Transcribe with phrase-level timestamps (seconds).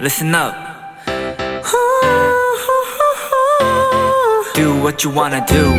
[0.00, 0.54] listen up.
[4.54, 5.74] Do what you wanna do.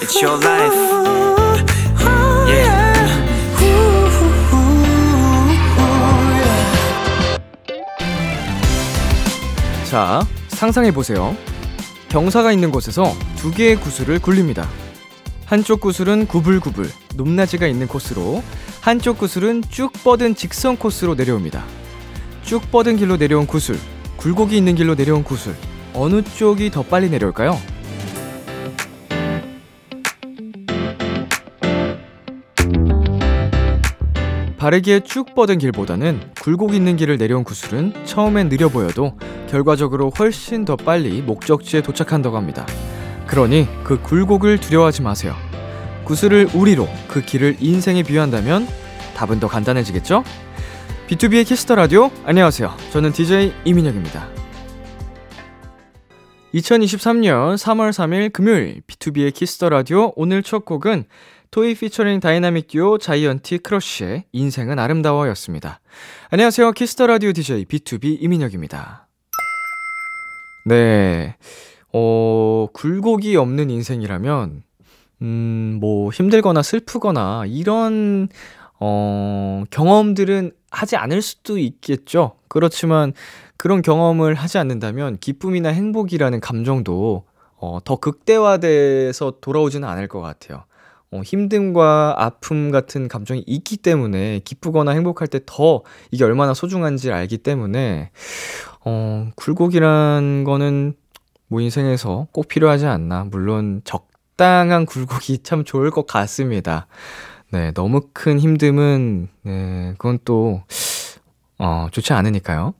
[0.00, 0.74] It's your life.
[2.48, 2.90] Yeah.
[9.90, 11.36] 자, 상상해 보세요.
[12.08, 14.66] 경사가 있는 곳에서 두 개의 구슬을 굴립니다.
[15.44, 18.42] 한쪽 구슬은 구불구불, 높낮이가 있는 코스로,
[18.80, 21.79] 한쪽 구슬은 쭉 뻗은 직선 코스로 내려옵니다.
[22.42, 23.76] 쭉 뻗은 길로 내려온 구슬,
[24.16, 25.54] 굴곡이 있는 길로 내려온 구슬,
[25.94, 27.58] 어느 쪽이 더 빨리 내려올까요?
[34.56, 39.18] 바르게 쭉 뻗은 길보다는 굴곡 있는 길을 내려온 구슬은 처음엔 느려 보여도
[39.48, 42.66] 결과적으로 훨씬 더 빨리 목적지에 도착한다고 합니다.
[43.26, 45.34] 그러니 그 굴곡을 두려워하지 마세요.
[46.04, 48.68] 구슬을 우리로 그 길을 인생에 비유한다면
[49.16, 50.24] 답은 더 간단해지겠죠?
[51.10, 52.72] B2B의 키스터 라디오 안녕하세요.
[52.92, 54.28] 저는 DJ 이민혁입니다.
[56.54, 61.06] 2023년 3월 3일 금요일 B2B의 키스터 라디오 오늘 첫 곡은
[61.50, 65.80] 토이 피처링 다이나믹 듀오 자이언티 크러쉬의 인생은 아름다워였습니다.
[66.30, 66.70] 안녕하세요.
[66.70, 69.08] 키스터 라디오 DJ B2B 이민혁입니다.
[70.66, 71.34] 네.
[71.92, 74.62] 어, 굴곡이 없는 인생이라면
[75.22, 78.28] 음, 뭐 힘들거나 슬프거나 이런
[78.78, 82.36] 어, 경험들은 하지 않을 수도 있겠죠.
[82.48, 83.12] 그렇지만
[83.56, 87.24] 그런 경험을 하지 않는다면 기쁨이나 행복이라는 감정도
[87.56, 90.64] 어, 더 극대화돼서 돌아오지는 않을 것 같아요.
[91.12, 97.38] 어, 힘듦과 아픔 같은 감정이 있기 때문에 기쁘거나 행복할 때 더 이게 얼마나 소중한지 알기
[97.38, 98.10] 때문에
[98.84, 100.94] 어, 굴곡이란 거는
[101.48, 103.24] 뭐 인생에서 꼭 필요하지 않나.
[103.24, 106.86] 물론 적당한 굴곡이 참 좋을 것 같습니다.
[107.52, 110.62] 네, 너무 큰 힘듦은 네, 그건 또
[111.58, 112.74] 어, 좋지 않으니까요.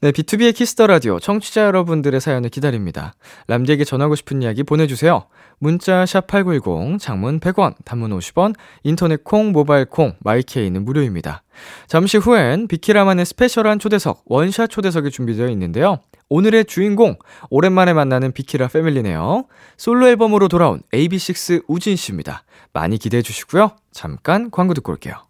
[0.00, 3.14] 네, B2B의 키스터 라디오 청취자 여러분들의 사연을 기다립니다.
[3.48, 5.24] 람디에게 전하고 싶은 이야기 보내주세요.
[5.58, 8.54] 문자 샵8910, 장문 100원, 단문 50원,
[8.84, 11.42] 인터넷 콩, 모바일 콩, 마이케이는 무료입니다.
[11.88, 15.98] 잠시 후엔 비키라만의 스페셜한 초대석, 원샷 초대석이 준비되어 있는데요.
[16.28, 17.16] 오늘의 주인공,
[17.50, 19.46] 오랜만에 만나는 비키라 패밀리네요.
[19.76, 22.44] 솔로 앨범으로 돌아온 AB6 우진 씨입니다.
[22.72, 23.72] 많이 기대해 주시고요.
[23.90, 25.27] 잠깐 광고 듣고 올게요.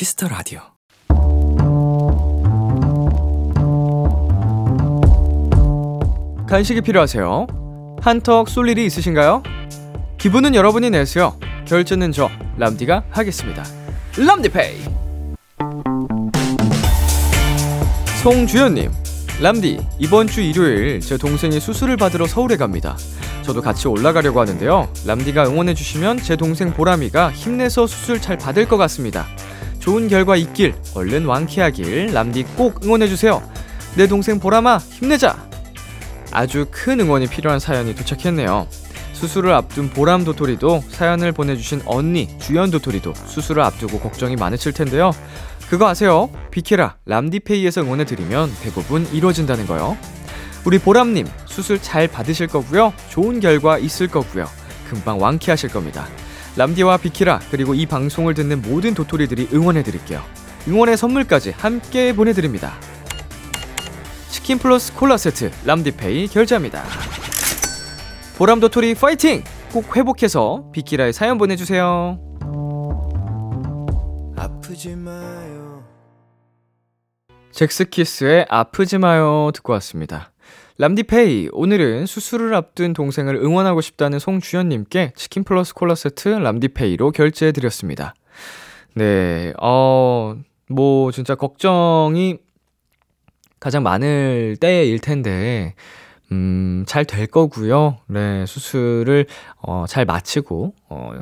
[0.00, 0.60] Kiss the Radio.
[6.48, 7.46] 간식이 필요하세요?
[8.00, 9.42] 한턱 쏠 일이 있으신가요?
[10.16, 11.36] 기분은 여러분이 내세요.
[11.66, 13.62] 결제는 저 람디가 하겠습니다.
[14.16, 14.84] 람디페이.
[18.22, 18.90] 송주연님,
[19.42, 22.96] 람디 이번 주 일요일 제 동생이 수술을 받으러 서울에 갑니다.
[23.42, 24.90] 저도 같이 올라가려고 하는데요.
[25.06, 29.26] 람디가 응원해 주시면 제 동생 보람이가 힘내서 수술 잘 받을 것 같습니다.
[29.80, 33.42] 좋은 결과 있길 얼른 완쾌하길 람디 꼭 응원해 주세요.
[33.96, 35.48] 내 동생 보람아 힘내자.
[36.30, 38.68] 아주 큰 응원이 필요한 사연이 도착했네요.
[39.14, 45.10] 수술을 앞둔 보람 도토리도 사연을 보내주신 언니 주연 도토리도 수술을 앞두고 걱정이 많으실 텐데요.
[45.68, 46.30] 그거 아세요?
[46.50, 49.96] 비키라 람디페이에서 응원해드리면 대부분 이루어진다는 거요.
[50.64, 52.92] 우리 보람님 수술 잘 받으실 거고요.
[53.08, 54.46] 좋은 결과 있을 거고요.
[54.88, 56.06] 금방 완쾌하실 겁니다.
[56.56, 60.22] 람디와 비키라 그리고 이 방송을 듣는 모든 도토리들이 응원해 드릴게요.
[60.68, 62.74] 응원의 선물까지 함께 보내 드립니다.
[64.28, 66.82] 치킨 플러스 콜라 세트 람디페이 결제합니다.
[68.36, 69.44] 보람 도토리 파이팅!
[69.72, 72.18] 꼭 회복해서 비키라에 사연 보내 주세요.
[74.36, 75.84] 아프지 마요
[77.52, 80.29] 잭스키스의 아프지 마요 듣고 왔습니다.
[80.80, 88.14] 람디페이 오늘은 수술을 앞둔 동생을 응원하고 싶다는 송주연님께 치킨 플러스 콜라 세트 람디페이로 결제해 드렸습니다.
[88.94, 90.34] 네, 어,
[90.70, 92.38] 뭐 진짜 걱정이
[93.60, 95.74] 가장 많을 때일 텐데
[96.32, 97.98] 음, 잘 될 거고요.
[98.06, 99.26] 네, 수술을
[99.60, 101.12] 어, 잘 마치고 어,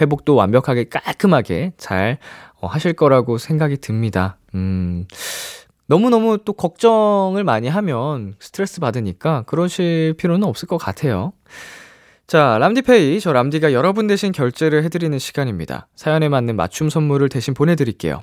[0.00, 2.18] 회복도 완벽하게 깔끔하게 잘
[2.60, 4.36] 어, 하실 거라고 생각이 듭니다.
[4.56, 5.06] 음,
[5.86, 11.32] 너무너무 또 걱정을 많이 하면 스트레스 받으니까 그러실 필요는 없을 것 같아요.
[12.26, 13.20] 자, 람디페이.
[13.20, 15.86] 저 람디가 여러분 대신 결제를 해드리는 시간입니다.
[15.94, 18.20] 사연에 맞는 맞춤 선물을 대신 보내드릴게요.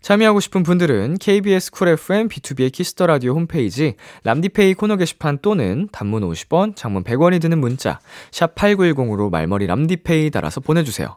[0.00, 3.94] 참여하고 싶은 분들은 KBS 쿨 FM B2B의 키스터 라디오 홈페이지
[4.24, 8.00] 람디페이 코너 게시판 또는 단문 50원, 장문 100원이 드는 문자
[8.32, 11.16] 샵 8910으로 말머리 람디페이 달아서 보내주세요.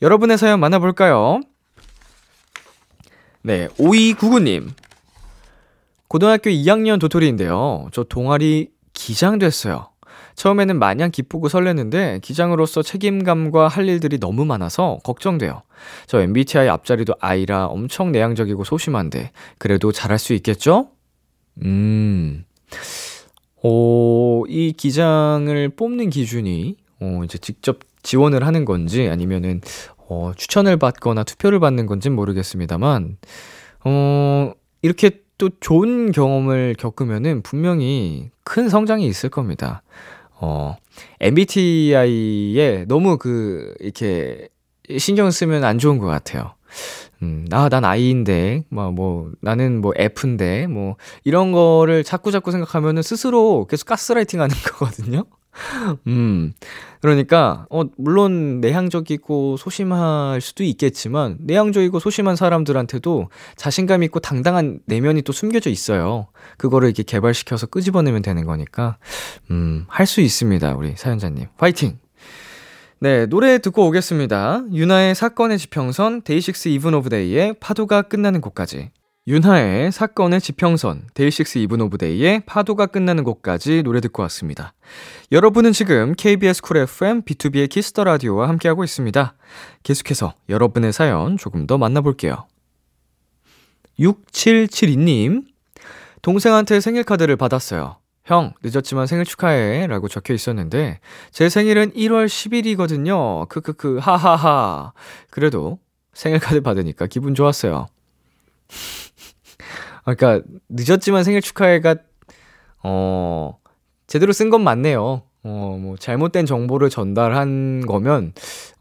[0.00, 1.42] 여러분의 사연 만나볼까요?
[3.42, 4.70] 네, 5299님.
[6.10, 7.88] 고등학교 2학년 도토리인데요.
[7.92, 9.90] 저 동아리 기장 됐어요.
[10.34, 15.62] 처음에는 마냥 기쁘고 설레는데 기장으로서 책임감과 할 일들이 너무 많아서 걱정돼요.
[16.08, 20.88] 저 MBTI 앞자리도 I라 엄청 내향적이고 소심한데 그래도 잘할 수 있겠죠?
[21.62, 22.44] 음.
[23.62, 29.60] 오, 이 기장을 뽑는 기준이 어, 이제 직접 지원을 하는 건지 아니면은
[30.08, 33.16] 어, 추천을 받거나 투표를 받는 건지는 모르겠습니다만
[33.84, 34.52] 어,
[34.82, 39.82] 이렇게 또 좋은 경험을 겪으면은 분명히 큰 성장이 있을 겁니다.
[40.38, 40.76] 어,
[41.18, 44.48] MBTI에 너무 그, 이렇게,
[44.98, 46.54] 신경 쓰면 안 좋은 것 같아요.
[47.22, 53.02] 음, 아, 난 I인데, 뭐, 뭐, 나는 뭐 F인데, 뭐, 이런 거를 자꾸 자꾸 생각하면은
[53.02, 55.24] 스스로 계속 가스라이팅 하는 거거든요?
[56.06, 56.52] 음,
[57.00, 65.32] 그러니까, 어, 물론 내향적이고 소심할 수도 있겠지만, 내향적이고 소심한 사람들한테도 자신감 있고 당당한 내면이 또
[65.32, 66.28] 숨겨져 있어요.
[66.56, 68.98] 그거를 이렇게 개발시켜서 끄집어내면 되는 거니까,
[69.50, 70.74] 음, 할 수 있습니다.
[70.74, 71.46] 우리 사연자님.
[71.56, 71.98] 화이팅!
[73.02, 74.64] 네, 노래 듣고 오겠습니다.
[74.72, 78.90] 윤하의 사건의 지평선, 데이식스 이븐 오브 데이의 파도가 끝나는 곳까지.
[79.26, 84.72] 윤하의 사건의 지평선, 데이식스 이븐 오브 데이의 파도가 끝나는 곳까지 노래 듣고 왔습니다.
[85.30, 89.34] 여러분은 지금 KBS 쿨 FM B2B의 키스터 라디오와 함께하고 있습니다.
[89.82, 92.46] 계속해서 여러분의 사연 조금 더 만나볼게요.
[93.98, 95.44] 6772님,
[96.22, 97.98] 동생한테 생일 카드를 받았어요.
[98.24, 99.86] 형, 늦었지만 생일 축하해.
[99.86, 101.00] 라고 적혀 있었는데,
[101.30, 103.46] 제 생일은 1월 10일이거든요.
[103.50, 104.92] 크크크, 하하하.
[105.28, 105.78] 그래도
[106.14, 107.86] 생일 카드 받으니까 기분 좋았어요.
[110.14, 111.96] 그러니까 늦었지만 생일 축하해가
[112.82, 113.58] 어
[114.06, 115.22] 제대로 쓴 건 맞네요.
[115.42, 118.32] 어 뭐 잘못된 정보를 전달한 거면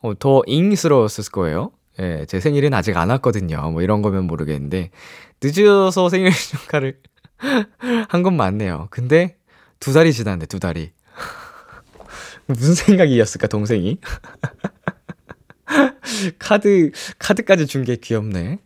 [0.01, 1.71] 어, 더 잉스러웠을 거예요.
[1.99, 3.71] 예, 제 생일은 아직 안 왔거든요.
[3.71, 4.89] 뭐 이런 거면 모르겠는데
[5.41, 6.99] 늦어서 생일 축하를
[8.09, 8.87] 한 건 맞네요.
[8.89, 9.37] 근데
[9.79, 10.91] 두 달이 지났는데 두 달이
[12.47, 13.99] 무슨 생각이었을까 동생이
[16.39, 18.59] 카드 카드까지 준 게 귀엽네.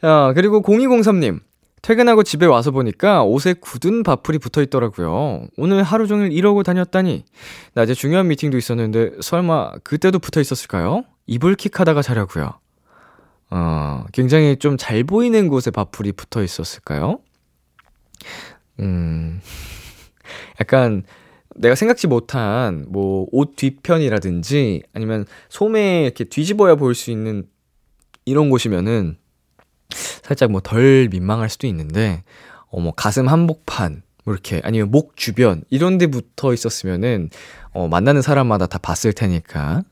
[0.00, 1.40] 자, 그리고 0203님.
[1.84, 5.46] 퇴근하고 집에 와서 보니까 옷에 굳은 바풀이 붙어 있더라고요.
[5.58, 7.26] 오늘 하루 종일 이러고 다녔다니.
[7.74, 11.04] 낮에 중요한 미팅도 있었는데 설마 그때도 붙어 있었을까요?
[11.26, 12.58] 이불킥 하다가 자려고요.
[13.50, 17.18] 어, 굉장히 좀 잘 보이는 곳에 바풀이 붙어 있었을까요?
[18.80, 19.42] 음.
[20.62, 21.02] 약간
[21.54, 27.44] 내가 생각지 못한 뭐 옷 뒤편이라든지 아니면 소매 이렇게 뒤집어야 볼 수 있는
[28.24, 29.18] 이런 곳이면은
[29.90, 32.22] 살짝 뭐 덜 민망할 수도 있는데,
[32.70, 37.30] 어, 뭐 가슴 한복판, 뭐 이렇게, 아니면 목 주변, 이런 데 붙어 있었으면은,
[37.72, 39.82] 어, 만나는 사람마다 다 봤을 테니까.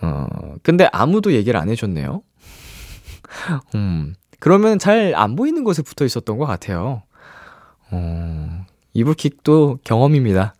[0.00, 0.26] 어,
[0.62, 2.22] 근데 아무도 얘기를 안 해줬네요.
[3.74, 7.02] 음, 그러면 잘 안 보이는 곳에 붙어 있었던 것 같아요.
[7.90, 10.54] 어, 이불킥도 경험입니다.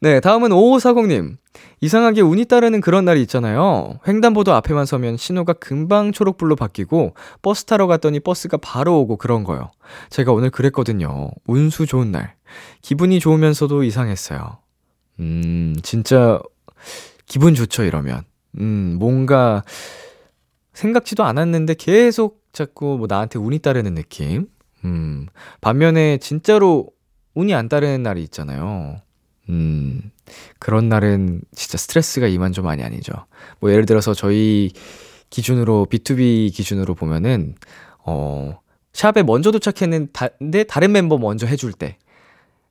[0.00, 1.36] 네, 다음은 5540님.
[1.80, 3.98] 이상하게 운이 따르는 그런 날이 있잖아요.
[4.06, 9.70] 횡단보도 앞에만 서면 신호가 금방 초록불로 바뀌고 버스 타러 갔더니 버스가 바로 오고 그런 거요.
[10.10, 11.30] 제가 오늘 그랬거든요.
[11.46, 12.34] 운수 좋은 날.
[12.82, 14.58] 기분이 좋으면서도 이상했어요.
[15.20, 16.40] 음, 진짜
[17.26, 18.22] 기분 좋죠, 이러면.
[18.58, 19.64] 음, 뭔가
[20.72, 24.46] 생각지도 않았는데 계속 자꾸 뭐 나한테 운이 따르는 느낌.
[24.84, 25.26] 음,
[25.60, 26.86] 반면에 진짜로
[27.34, 29.00] 운이 안 따르는 날이 있잖아요.
[29.48, 30.10] 음,
[30.58, 33.12] 그런 날은 진짜 스트레스가 이만저만이 아니죠.
[33.60, 34.72] 뭐 예를 들어서 저희
[35.30, 37.54] 기준으로, B2B 기준으로 보면은,
[38.04, 38.60] 어,
[38.92, 41.98] 샵에 먼저 도착했는데 다른 멤버 먼저 해줄 때.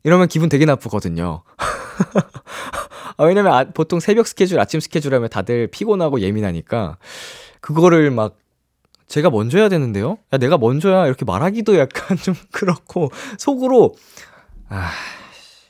[0.03, 1.43] 이러면 기분 되게 나쁘거든요.
[3.17, 6.97] 아, 왜냐면 아, 보통 새벽 스케줄, 아침 스케줄 하면 다들 피곤하고 예민하니까,
[7.61, 8.37] 그거를 막
[9.07, 10.17] 제가 먼저 해야 되는데요?
[10.33, 11.05] 야, 내가 먼저야.
[11.05, 13.95] 이렇게 말하기도 약간 좀 그렇고, 속으로,
[14.69, 14.91] 아,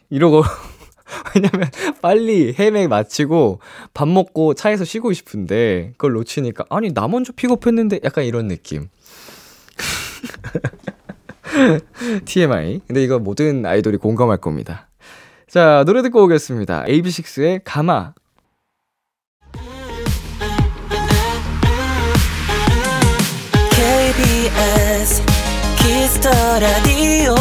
[0.10, 0.44] 이러고
[1.36, 1.70] 왜냐면
[2.02, 3.60] 빨리 헤매 마치고
[3.94, 8.90] 밥 먹고 차에서 쉬고 싶은데 그걸 놓치니까 아니 나 먼저 픽업했는데 약간 이런 느낌.
[12.26, 12.82] TMI.
[12.86, 14.90] 근데 이거 모든 아이돌이 공감할 겁니다.
[15.48, 16.84] 자, 노래 듣고 오겠습니다.
[16.86, 18.14] AB6IX의 가마.
[23.72, 25.24] KBS
[25.78, 27.36] 키스터 라디오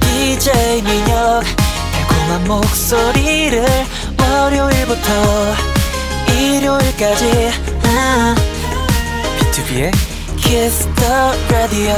[0.00, 1.69] DJ 민혁
[2.30, 3.64] 달콤한 목소리를
[4.20, 5.54] 월요일부터
[6.38, 7.50] 일요일까지.
[7.84, 8.34] 아.
[9.38, 9.92] B2B의
[10.36, 11.94] 키스터 라디오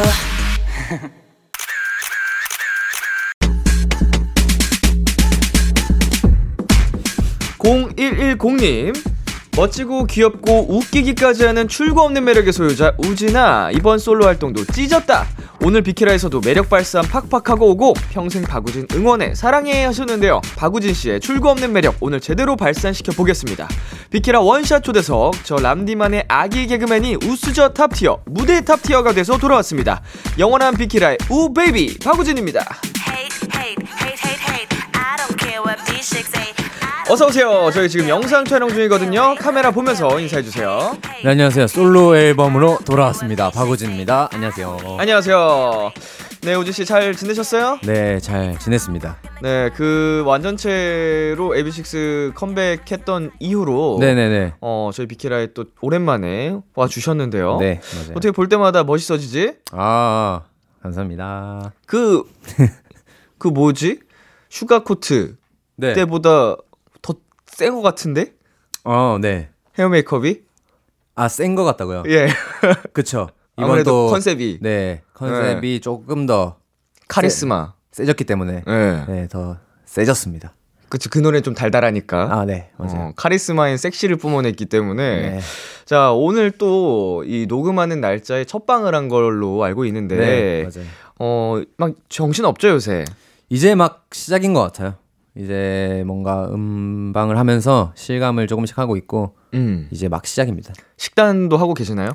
[7.59, 9.12] 0110님
[9.55, 13.71] 멋지고 귀엽고 웃기기까지 하는 출구 없는 매력의 소유자 우진아.
[13.73, 15.27] 이번 솔로 활동도 찢었다.
[15.65, 20.41] 오늘 비키라에서도 매력 발산 팍팍하고 오고 평생 박우진 응원해 사랑해 하셨는데요.
[20.57, 23.69] 박우진 씨의 출구 없는 매력 오늘 제대로 발산시켜 보겠습니다.
[24.11, 30.03] 비키라 원샷 초대석 저 람디만의 아기 개그맨이 우수저 top tier 무대 top tier가 돼서 돌아왔습니다.
[30.39, 32.65] 영원한 비키라의 우 베이비 박우진입니다.
[33.07, 34.79] Hate, hate, hate, hate, hate.
[34.95, 36.42] I don't care what B6 say.
[37.13, 41.67] 어서 오세요 저희 지금 영상 촬영 중이거든요 카메라 보면서 인사해 주세요 네, 안녕하세요.
[41.67, 43.51] 솔로 앨범으로 돌아왔습니다.
[43.51, 44.31] 박우진입니다.
[44.33, 44.97] 안녕하세요.
[44.99, 45.93] 안녕하세요.
[46.41, 47.79] 네, 우지 씨잘 지내셨어요?
[47.85, 49.19] 네, 잘 지냈습니다.
[49.43, 54.55] 네, 그 완전체로 AB6 컴백했던 이후로 네네네.
[54.63, 57.59] 어, 저희 비키라에 또 오랜만에 와 주셨는데요.
[57.59, 58.13] 네, 맞아요.
[58.17, 59.59] 어떻게 볼 때마다 멋있어지지?
[59.71, 60.41] 아,
[60.83, 61.73] 감사합니다.
[61.87, 62.25] 그,
[63.39, 64.01] 그 뭐지?
[64.49, 65.37] Sugar Coat
[65.77, 65.93] 네.
[65.93, 66.57] 때보다 더
[67.53, 68.33] 센것 같은데?
[68.85, 69.51] 어, 네.
[69.79, 70.43] 헤어 메이크업이?
[71.15, 72.05] 아, 센 거 같다고요?
[72.09, 72.29] 예.
[72.93, 73.29] 그쵸.
[73.59, 76.57] 이번도 컨셉이 네, 컨셉이 조금 더
[77.09, 77.75] 카리스마.
[77.93, 79.05] 세 졌기 때문에 예.
[79.07, 80.55] 네, 더 세졌습니다.
[80.89, 82.29] 그치, 그 노래 좀 달달하니까.
[82.35, 83.01] 아, 네, 맞아요.
[83.09, 85.41] 어, 카리스마인 섹시를 뿜어냈기 때문에 네.
[85.85, 90.89] 자 오늘 또 이 녹음하는 날짜에 첫 방을 한 걸로 알고 있는데 네, 맞아요.
[91.19, 93.05] 어막 정신 없죠 요새
[93.51, 94.95] 이제 막 시작인 것 같아요.
[95.35, 100.75] 이제 뭔가 음방을 하면서 실감을 조금씩 하고 있고 음 이제 막 시작입니다.
[100.97, 102.11] 식단도 하고 계시나요?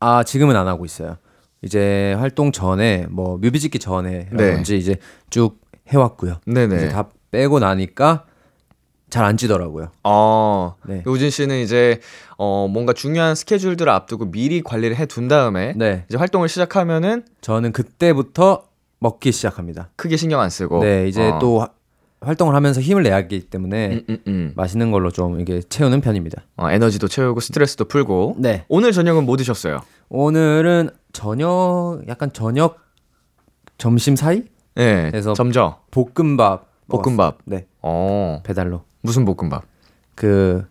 [0.00, 1.16] 아 지금은 안 하고 있어요.
[1.62, 4.96] 이제 활동 전에 뭐 뮤비 찍기 전에라든지 이제
[5.30, 6.40] 쭉 해왔고요.
[6.46, 8.24] 네네 이제 다 빼고 나니까
[9.08, 9.90] 잘 안 찌더라고요.
[10.02, 11.02] 어 네.
[11.06, 12.00] 우진 씨는 이제
[12.36, 17.70] 어 뭔가 중요한 스케줄들을 앞두고 미리 관리를 해 둔 다음에 네, 이제 활동을 시작하면은 저는
[17.72, 18.64] 그때부터
[18.98, 19.90] 먹기 시작합니다.
[19.94, 21.38] 크게 신경 안 쓰고 네, 이제 어.
[21.38, 21.70] 또 화-
[22.20, 24.52] 활동을 하면서 힘을 내야 하기 때문에 음, 음, 음.
[24.56, 26.42] 맛있는 걸로 좀 이게 채우는 편입니다.
[26.56, 29.80] 어, 에너지도 채우고 스트레스도 풀고 네, 오늘 저녁은 뭐 드셨어요?
[30.08, 32.78] 오늘은 저녁 약간 저녁
[33.78, 34.44] 점심 사이
[34.74, 37.38] 네 그래서 점저 볶음밥 볶음밥 먹었어요.
[37.44, 39.64] 네, 어 배달로 무슨 볶음밥?
[40.14, 40.64] 그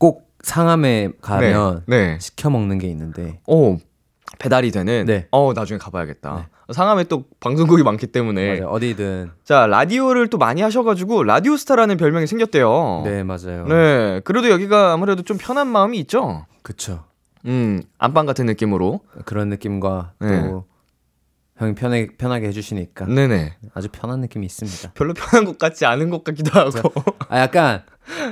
[0.00, 2.12] 꼭 상암에 가면 네.
[2.14, 2.18] 네.
[2.20, 3.76] 시켜 먹는 게 있는데 오
[4.38, 5.28] 배달이 되는 네.
[5.30, 8.72] 어 나중에 가봐야겠다 상암에 또 방송국이 많기 때문에 맞아요.
[8.72, 13.66] 어디든 자 라디오를 또 많이 하셔가지고 라디오 스타라는 별명이 생겼대요 네 맞아요.
[13.66, 17.04] 네 그래도 여기가 아무래도 좀 편한 마음이 있죠 그쵸.
[17.46, 20.42] 음 안방 같은 느낌으로 그런 느낌과 네.
[20.42, 20.64] 또
[21.56, 24.92] 형이 편하게 편하게 해주시니까 네네 아주 편한 느낌이 있습니다.
[24.94, 26.92] 별로 편한 것 같지 않은 것 같기도 하고
[27.28, 27.82] 아 약간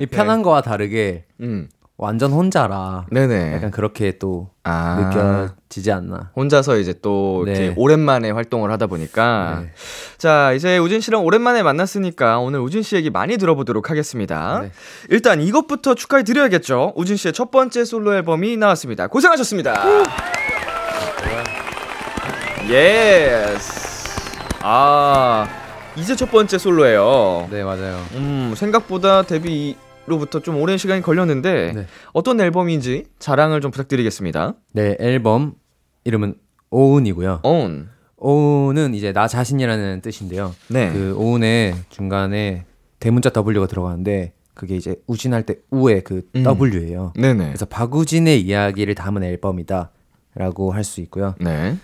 [0.00, 1.68] 이 편한 거와 다르게 음
[1.99, 6.31] 완전 혼자라 네네 약간 그렇게 또 아 느껴지지 않나.
[6.37, 7.73] 혼자서 이제 또 네.
[7.76, 9.73] 오랜만에 활동을 하다 보니까 네.
[10.19, 14.61] 자 이제 우진 씨랑 오랜만에 만났으니까 오늘 우진 씨 얘기 많이 들어보도록 하겠습니다.
[14.61, 14.71] 네.
[15.09, 16.93] 일단 이것부터 축하해 드려야겠죠.
[16.97, 19.07] 우진 씨의 첫 번째 솔로 앨범이 나왔습니다.
[19.07, 19.85] 고생하셨습니다.
[22.68, 24.08] Yes.
[24.61, 25.49] 아
[25.97, 27.49] 이제 첫 번째 솔로예요.
[27.50, 28.05] 네 맞아요.
[28.17, 29.76] 음 생각보다 데뷔
[30.08, 31.86] 로부터 좀 오랜 시간이 걸렸는데 네.
[32.12, 34.54] 어떤 앨범인지 자랑을 좀 부탁드리겠습니다.
[34.72, 35.54] 네 앨범
[36.04, 36.34] 이름은
[36.70, 37.40] oWn이고요.
[37.44, 37.88] Own.
[38.16, 40.54] oWn은 이제 나 자신이라는 뜻인데요.
[40.68, 40.90] 네.
[40.92, 42.64] 그 oWn의 중간에
[42.98, 46.44] 대문자 W가 들어가는데 그게 이제 우진할 때 우의 그 음.
[46.60, 47.12] W예요.
[47.14, 47.46] 네네.
[47.46, 51.34] 그래서 박우진의 이야기를 담은 앨범이다라고 할 수 있고요.
[51.40, 51.76] 네.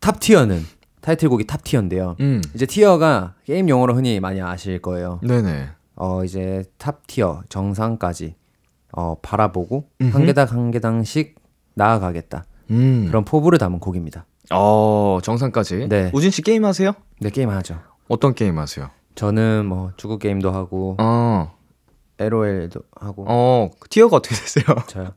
[0.00, 0.64] Top Tier는
[1.02, 2.16] 타이틀곡이 Top Tier인데요.
[2.20, 2.40] 음.
[2.54, 5.20] 이제 tier가 게임 용어로 흔히 많이 아실 거예요.
[5.22, 5.68] 네네.
[6.02, 8.34] 어 이제 top tier 정상까지
[8.92, 10.16] 어 바라보고 음흠.
[10.16, 11.34] 한 계단 한 계단씩
[11.74, 12.46] 나아가겠다.
[12.70, 13.04] 음.
[13.06, 14.24] 그런 포부를 담은 곡입니다.
[14.50, 15.88] 어 정상까지.
[15.90, 16.10] 네.
[16.14, 16.92] 우진 씨 게임 하세요?
[17.20, 17.80] 네 게임 하죠.
[18.08, 18.88] 어떤 게임 하세요?
[19.14, 21.54] 저는 뭐 축구 게임도 하고 어.
[22.18, 24.64] LOL도 하고 어 tier가 어떻게 되세요?
[24.88, 25.12] 저요.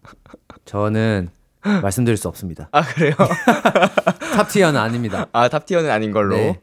[0.66, 1.30] 저는
[1.82, 2.68] 말씀드릴 수 없습니다.
[2.74, 3.16] 아 그래요?
[4.36, 5.28] top tier는 아닙니다.
[5.32, 6.36] 아 top tier는 아닌 걸로.
[6.36, 6.60] 네.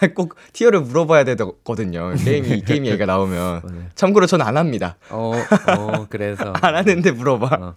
[0.14, 2.14] 꼭 티어를 물어봐야 되거든요.
[2.14, 3.60] 게임이 게임 얘기가 나오면.
[3.62, 3.82] 맞아요.
[3.94, 4.96] 참고로 저는 안 합니다.
[5.10, 5.32] 어,
[5.76, 7.56] 어 그래서 안 하는데 물어봐.
[7.60, 7.74] 어.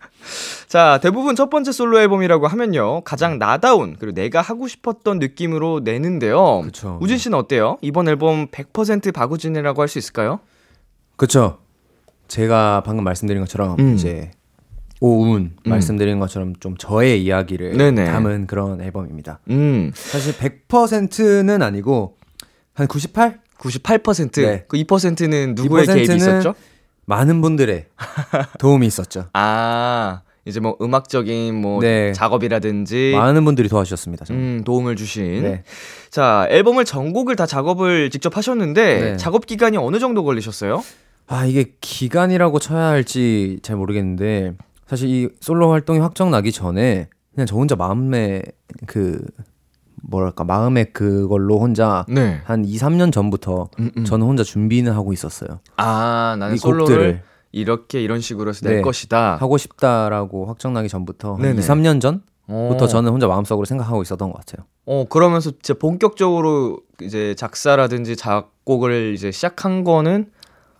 [0.67, 3.01] 자, 대부분 첫 번째 솔로 앨범이라고 하면요.
[3.01, 6.61] 가장 나다운 그리고 내가 하고 싶었던 느낌으로 내는데요.
[6.61, 6.97] 그쵸.
[7.01, 7.77] 우진 씨는 어때요?
[7.81, 10.39] 이번 앨범 100% 박우진이라고 할 수 있을까요?
[11.17, 11.59] 그쵸.
[12.27, 13.93] 제가 방금 말씀드린 것처럼 음.
[13.93, 14.31] 이제
[15.03, 18.05] 오운 말씀드린 것처럼 좀 저의 이야기를 네네.
[18.05, 19.39] 담은 그런 앨범입니다.
[19.49, 22.15] 음, 사실 100%는 아니고
[22.73, 23.41] 한 98?
[23.59, 24.41] 98%.
[24.41, 24.63] 네.
[24.65, 26.55] 그 2%는 누구의 2%는 개입이 있었죠?
[27.03, 27.85] 많은 분들의
[28.59, 29.25] 도움이 있었죠.
[29.33, 32.13] 아, 이제 뭐 음악적인 뭐 네.
[32.13, 34.25] 작업이라든지 많은 분들이 도와주셨습니다.
[34.31, 35.41] 음, 도움을 주신.
[35.41, 35.63] 네.
[36.11, 39.17] 자, 앨범을 전곡을 다 작업을 직접 하셨는데 네.
[39.17, 40.81] 작업 기간이 어느 정도 걸리셨어요?
[41.27, 44.53] 아 이게 기간이라고 쳐야 할지 잘 모르겠는데
[44.87, 48.41] 사실 이 솔로 활동이 확정 나기 전에 그냥 저 혼자 마음에
[48.85, 49.23] 그
[50.03, 52.41] 뭐랄까 마음에 그걸로 혼자 네.
[52.43, 54.05] 한 2, 3년 전부터 음, 음.
[54.05, 55.59] 저는 혼자 준비는 하고 있었어요.
[55.77, 57.21] 아, 나는 이 솔로를 곡들을
[57.51, 58.81] 이렇게 이런 식으로 해서 낼 네.
[58.81, 59.37] 것이다.
[59.37, 61.61] 하고 싶다라고 확정 나기 전부터 한 네네.
[61.61, 62.87] 2, 3년 전부터 어.
[62.87, 64.65] 저는 혼자 마음속으로 생각하고 있었던 것 같아요.
[64.85, 70.31] 어, 그러면서 진짜 본격적으로 이제 작사라든지 작곡을 이제 시작한 거는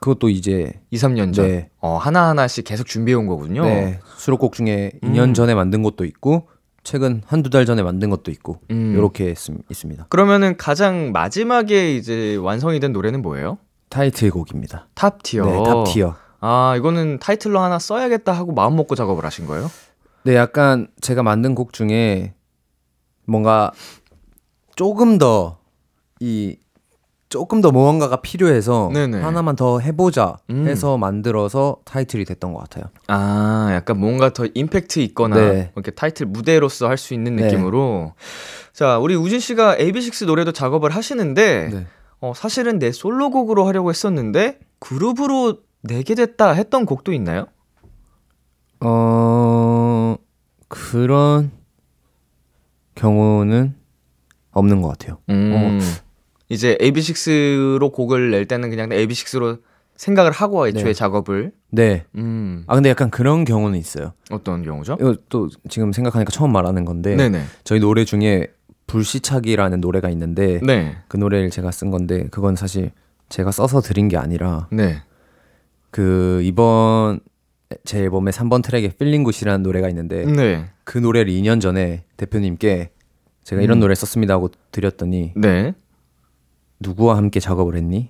[0.04, 1.48] 그것도 이제 2, 3년 전.
[1.48, 1.70] 네.
[1.80, 3.64] 어, 하나하나씩 계속 준비해 온 거군요.
[3.64, 5.14] 네, 수록곡 중에 음.
[5.14, 6.50] 2년 전에 만든 것도 있고
[6.84, 8.96] 최근 한두 달 전에 만든 것도 있고 음.
[8.98, 9.34] 이렇게
[9.70, 10.08] 있습니다.
[10.10, 13.60] 그러면은 가장 마지막에 이제 완성이 된 노래는 뭐예요?
[13.88, 14.90] 타이틀곡입니다.
[14.94, 15.46] Top Tier.
[15.46, 16.16] 네, Top Tier.
[16.42, 19.72] 아, 이거는 타이틀로 하나 써야겠다 하고 마음 먹고 작업을 하신 거예요?
[20.24, 22.34] 네, 약간 제가 만든 곡 중에
[23.26, 23.72] 뭔가
[24.76, 25.64] 조금 더
[26.24, 26.56] 이
[27.34, 29.20] 조금 더 무언가가 필요해서 네네.
[29.20, 30.68] 하나만 더 해보자 음.
[30.68, 32.86] 해서 만들어서 타이틀이 됐던 것 같아요.
[33.08, 35.72] 아, 약간 뭔가 더 임팩트 있거나 네.
[35.76, 37.46] 이렇게 타이틀 무대로서 할 수 있는 네.
[37.46, 38.14] 느낌으로.
[38.72, 41.88] 자, 우리 우진 씨가 AB6 노래도 작업을 하시는데 네.
[42.22, 47.48] 어, 사실은 내 솔로곡으로 하려고 했었는데 그룹으로 내게 됐다 했던 곡도 있나요?
[48.80, 50.18] 어
[50.68, 51.50] 그런
[52.94, 53.74] 경우는
[54.52, 55.18] 없는 것 같아요.
[55.30, 55.80] 음.
[56.54, 59.60] 이제 AB6로 곡을 낼 때는 그냥 AB6로
[59.96, 60.94] 생각을 하고 애초에 네.
[60.94, 62.06] 작업을 네.
[62.16, 62.64] 음.
[62.68, 64.14] 아 근데 약간 그런 경우는 있어요.
[64.32, 64.98] 어떤 경우죠?
[65.00, 67.44] 이거 또 지금 생각하니까 처음 말하는 건데 네네.
[67.64, 68.48] 저희 노래 중에
[68.88, 70.98] 불시착이라는 노래가 있는데 네.
[71.08, 72.92] 그 노래를 제가 쓴 건데 그건 사실
[73.30, 75.02] 제가 써서 드린 게 아니라 네.
[75.90, 77.20] 그 이번
[77.86, 80.70] 제 앨범의 3번 트랙에 Feeling Good이라는 노래가 있는데 네.
[80.84, 82.92] 그 노래를 2년 전에 대표님께
[83.44, 83.82] 제가 이런 음.
[83.82, 85.74] 노래 썼습니다 하고 드렸더니 네.
[86.84, 88.10] 누구와 함께 작업을 했니?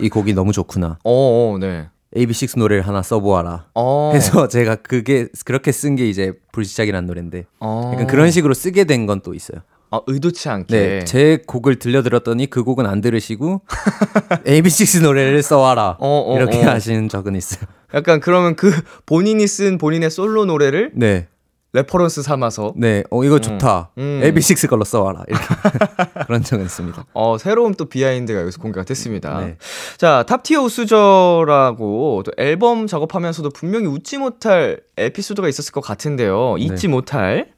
[0.00, 0.98] 이 곡이 너무 좋구나.
[1.04, 1.88] 어, 어, 네.
[2.16, 3.66] AB6IX 노래를 하나 써보아라.
[3.74, 4.10] 어.
[4.14, 7.90] 해서 제가 그게 그렇게 쓴 게 이제 불시착이라는 노래인데 어.
[7.94, 9.60] 약간 그런 식으로 쓰게 된 건 또 있어요.
[9.92, 10.76] 아, 의도치 않게.
[10.76, 13.62] 네, 제 곡을 들려드렸더니 그 곡은 안 들으시고
[14.46, 16.70] AB6IX 노래를 써와라 어, 어, 이렇게 어.
[16.70, 17.62] 하시는 적은 있어요.
[17.94, 18.70] 약간 그러면 그
[19.06, 21.26] 본인이 쓴 본인의 솔로 노래를 네,
[21.72, 23.90] 레퍼런스 삼아서 네, 어 이거 좋다.
[23.98, 24.20] 음.
[24.24, 25.44] AB6 걸로 써와라 이렇게
[26.26, 27.04] 그런 적은 있습니다.
[27.14, 29.40] 어, 새로운 또 behind가 여기서 공개가 됐습니다.
[29.40, 29.56] 네.
[29.96, 36.56] 자, Top Tier 우수저라고 또 앨범 작업하면서도 분명히 웃지 못할 에피소드가 있었을 것 같은데요.
[36.58, 37.52] 잊지 못할.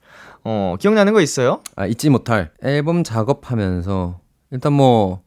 [0.44, 1.61] 어, 기억나는 거 있어요?
[1.77, 4.18] 아 잊지 못할 앨범 작업하면서
[4.51, 5.22] 일단 뭐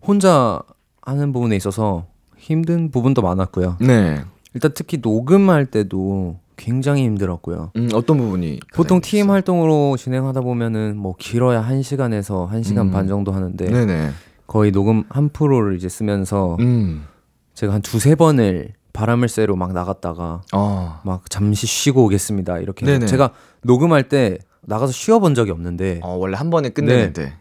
[0.00, 0.60] 혼자
[1.02, 3.78] 하는 부분에 있어서 힘든 부분도 많았고요.
[3.80, 4.22] 네.
[4.54, 7.70] 일단 특히 녹음할 때도 굉장히 힘들었고요.
[7.76, 8.60] 음, 어떤 부분이?
[8.74, 12.90] 보통 팀 활동으로 진행하다 보면은 뭐 길어야 1시간에서 1시간 음.
[12.90, 14.10] 반 정도 하는데 네네.
[14.46, 17.06] 거의 녹음 한 프로를 이제 쓰면서 음.
[17.54, 21.00] 제가 한 두세 번을 바람을 쐬러 막 나갔다가 어.
[21.04, 22.58] 막 잠시 쉬고 오겠습니다.
[22.58, 23.06] 이렇게 네네.
[23.06, 23.30] 제가
[23.62, 27.34] 녹음할 때 나가서 쉬어 본 적이 없는데 어, 원래 한 번에 끝내는데.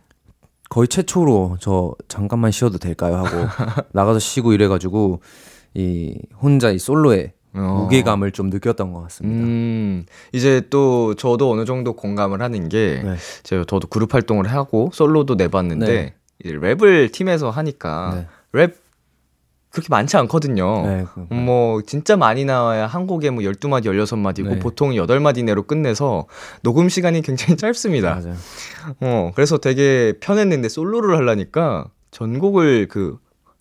[0.70, 3.30] 거의 최초로 저 잠깐만 쉬어도 될까요 하고
[3.94, 5.22] 나가서 쉬고 이래 가지고
[5.74, 7.82] 이 혼자 이 솔로의 어.
[7.84, 9.43] 무게감을 좀 느꼈던 것 같습니다.
[9.43, 13.15] 음, 이제 또 저도 어느 정도 공감을 하는 게, 네.
[13.43, 16.13] 제가 저도 그룹 활동을 하고 솔로도 내봤는데, 네.
[16.43, 18.28] 이제 랩을 팀에서 하니까, 네.
[18.54, 18.76] 랩
[19.70, 20.88] 그렇게 많지 않거든요.
[20.88, 24.60] 네, 그- 뭐, 진짜 많이 나와야 한 곡에 뭐 12마디, 16마디고, 네.
[24.60, 26.26] 보통 8마디 내로 끝내서,
[26.63, 28.15] 녹음 시간이 굉장히 짧습니다.
[28.15, 28.36] 맞아요.
[29.02, 33.17] 어, 그래서 되게 편했는데, 솔로를 하려니까, 전곡을 그,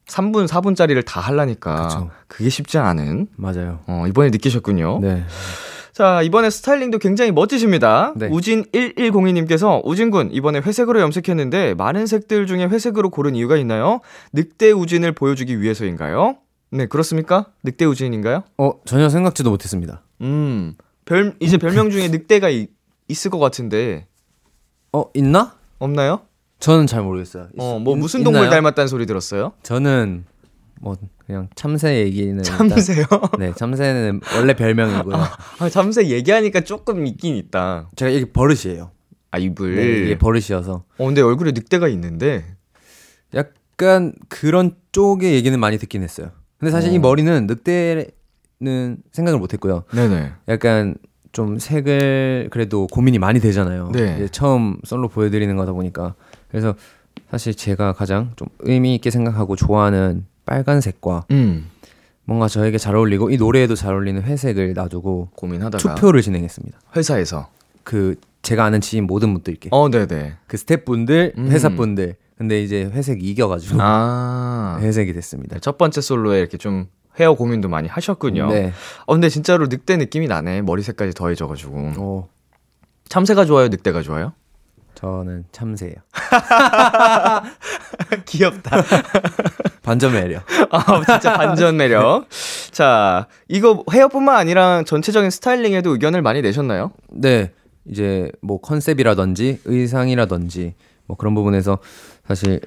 [0.08, 2.10] 3분, 4분짜리를 다 하려니까, 그쵸.
[2.28, 3.80] 그게 쉽지 않은, 맞아요.
[3.86, 5.00] 어, 이번에 느끼셨군요.
[5.00, 5.24] 네.
[5.92, 8.12] 자, 이번에 스타일링도 굉장히 멋지십니다.
[8.16, 8.28] 네.
[8.28, 14.00] 우진1102님께서 우진군, 이번에 회색으로 염색했는데 많은 색들 중에 회색으로 고른 이유가 있나요?
[14.32, 16.36] 늑대 우진을 보여주기 위해서인가요?
[16.70, 17.46] 네, 그렇습니까?
[17.64, 18.42] 늑대 우진인가요?
[18.58, 20.02] 어 전혀 생각지도 못했습니다.
[20.20, 22.66] 음, 별, 이제 별명 중에 늑대가 이-
[23.08, 24.06] 있을 것 같은데,
[24.92, 25.54] 어 있나?
[25.78, 26.20] 없나요?
[26.58, 27.48] 저는 잘 모르겠어요.
[27.58, 28.50] 어, 뭐 있- 무슨 동물 있나요?
[28.50, 29.52] 닮았다는 소리 들었어요?
[29.62, 30.24] 저는
[30.80, 33.00] 뭐 그냥 참새 얘기는 참새요?
[33.10, 35.14] 일단- 네, 참새는 원래 별명이고요.
[35.58, 37.90] 아, 참새 얘기하니까 조금 있긴 있다.
[37.96, 38.90] 제가 이게 버릇이에요.
[39.30, 39.76] 아, 입을.
[39.76, 42.44] 네, 이게 버릇이어서 어, 근데 얼굴에 늑대가 있는데,
[43.34, 46.30] 약간 그런 쪽의 얘기는 많이 듣긴 했어요.
[46.58, 47.00] 근데 사실 이 어.
[47.00, 48.06] 머리는 늑대
[49.12, 49.84] 생각을 못 했고요.
[49.92, 50.32] 네네.
[50.48, 50.94] 약간
[51.32, 53.90] 좀 색을 그래도 고민이 많이 되잖아요.
[53.92, 54.26] 네.
[54.30, 56.14] 처음 솔로 보여드리는 거다 보니까
[56.56, 56.74] 그래서
[57.30, 61.68] 사실 제가 가장 좀 의미 있게 생각하고 좋아하는 빨간색과 음.
[62.24, 66.78] 뭔가 저에게 잘 어울리고 이 노래에도 잘 어울리는 회색을 놔두고 고민하다가 투표를 진행했습니다.
[66.96, 67.50] 회사에서.
[67.84, 70.36] 그 제가 아는 지인 모든 분들께 어, 네네.
[70.46, 71.48] 그 스태프분들, 음.
[71.48, 74.78] 회사분들 근데 이제 회색이 이겨가지고 아.
[74.80, 75.56] 회색이 됐습니다.
[75.56, 76.86] 네, 첫 번째 솔로에 이렇게 좀
[77.20, 78.48] 헤어 고민도 많이 하셨군요.
[78.48, 78.72] 네.
[79.04, 80.62] 어, 근데 진짜로 늑대 느낌이 나네.
[80.62, 81.92] 머리색까지 더해져가지고.
[81.98, 82.28] 어,
[83.10, 83.68] 참새가 좋아요?
[83.68, 84.32] 늑대가 좋아요?
[84.96, 85.94] 저는 참새예요.
[88.26, 88.82] 귀엽다.
[89.82, 90.42] 반전 매력.
[90.70, 92.26] 아, 진짜 반전 매력.
[92.72, 96.92] 자, 이거 헤어뿐만 아니라 전체적인 스타일링에도 의견을 많이 내셨나요?
[97.10, 97.52] 네,
[97.84, 100.74] 이제 뭐 컨셉이라든지 의상이라든지
[101.06, 101.78] 뭐 그런 부분에서
[102.26, 102.60] 사실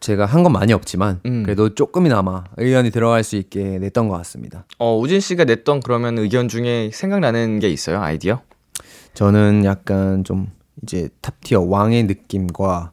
[0.00, 1.44] 제가 한 건 많이 없지만 음.
[1.44, 4.66] 그래도 조금이나마 의견이 들어갈 수 있게 냈던 것 같습니다.
[4.80, 8.02] 어, 우진 씨가 냈던 그러면 의견 중에 생각나는 게 있어요?
[8.02, 8.40] 아이디어?
[9.14, 10.48] 저는 약간 좀
[10.82, 12.92] 이제 탑티어 왕의 느낌과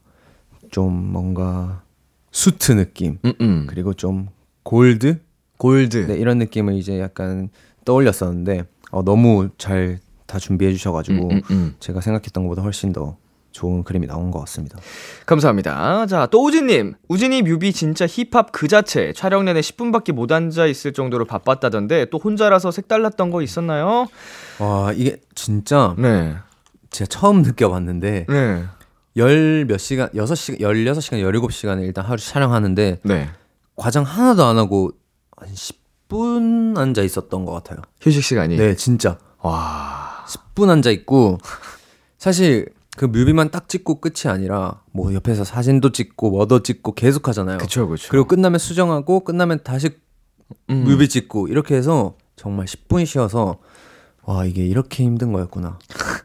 [0.72, 1.84] 좀 뭔가
[2.32, 3.66] 수트 느낌 음, 음.
[3.68, 4.28] 그리고 좀
[4.64, 5.20] 골드
[5.58, 6.08] 골드.
[6.08, 7.50] 네, 이런 느낌을 이제 약간
[7.86, 11.76] 떠올렸었는데 어, 너무 잘 다 준비해 주셔가지고 음, 음, 음.
[11.80, 13.18] 제가 생각했던 것보다 훨씬 더
[13.52, 14.78] 좋은 그림이 나온 것 같습니다.
[15.26, 16.06] 감사합니다.
[16.06, 16.94] 자, 또 우진님.
[17.08, 19.12] 우진이 뮤비 진짜 힙합 그 자체.
[19.14, 24.08] 촬영 내내 10분밖에 못 앉아 있을 정도로 바빴다던데 또 혼자라서 색달랐던 거 있었나요?
[24.60, 26.36] 와 이게 진짜 네.
[26.92, 28.64] 제가 처음 느껴봤는데 네.
[29.16, 33.30] 열몇 시간 여섯 시간 열여섯 시간 열일곱 시간을 일단 하루 촬영하는데 네.
[33.76, 34.92] 과장 하나도 안 하고
[35.38, 37.80] 한 10분 앉아 있었던 것 같아요.
[38.02, 38.58] 휴식 시간이.
[38.58, 40.26] 네 진짜 와.
[40.28, 41.40] 10분 앉아 있고
[42.18, 47.58] 사실 그 뮤비만 딱 찍고 끝이 아니라 뭐 옆에서 사진도 찍고 뭐도 찍고 계속 하잖아요.
[47.58, 48.10] 그쵸, 그쵸.
[48.12, 49.92] 그리고 끝나면 수정하고 끝나면 다시
[50.70, 50.84] 음.
[50.84, 53.60] 뮤비 찍고 이렇게 해서 정말 10분 쉬어서
[54.24, 55.80] 와 이게 이렇게 힘든 거였구나.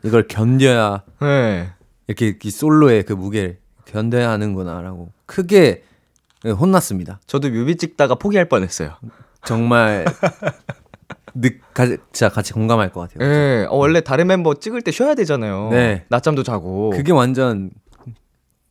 [0.04, 1.70] 이걸 견뎌야 네.
[2.06, 5.82] 이렇게 이 솔로의 그 무게를 견뎌야 하는구나라고 크게
[6.44, 7.20] 혼났습니다.
[7.26, 8.96] 저도 뮤비 찍다가 포기할 뻔했어요.
[9.44, 10.04] 정말
[11.34, 13.28] 느, 가, 진짜 같이 공감할 것 같아요.
[13.28, 13.66] 네.
[13.68, 15.70] 어, 원래 다른 멤버 찍을 때 쉬어야 되잖아요.
[15.70, 16.04] 네.
[16.08, 16.90] 낮잠도 자고.
[16.90, 17.70] 그게 완전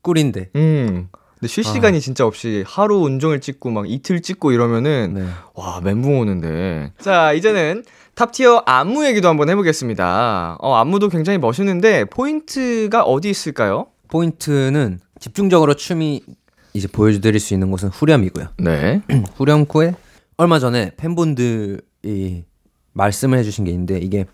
[0.02, 0.52] 꿀인데.
[0.56, 1.10] 음.
[1.40, 5.26] 근데 쉴 시간이 진짜 없이 하루 온종일 찍고 막 이틀 찍고 이러면은 네.
[5.56, 6.94] 와 멘붕 오는데.
[7.00, 7.84] 자 이제는
[8.16, 10.58] Top Tier 안무 얘기도 한번 해보겠습니다.
[10.60, 13.88] 어 안무도 굉장히 멋있는데 포인트가 어디 있을까요?
[14.08, 16.22] 포인트는 집중적으로 춤이
[16.74, 18.48] 이제 보여드릴 수 있는 곳은 후렴이고요.
[18.58, 19.02] 네.
[19.36, 19.96] 후렴 후에
[20.38, 22.44] 얼마 전에 팬분들이
[22.94, 24.26] 말씀을 해주신 게 있는데 이게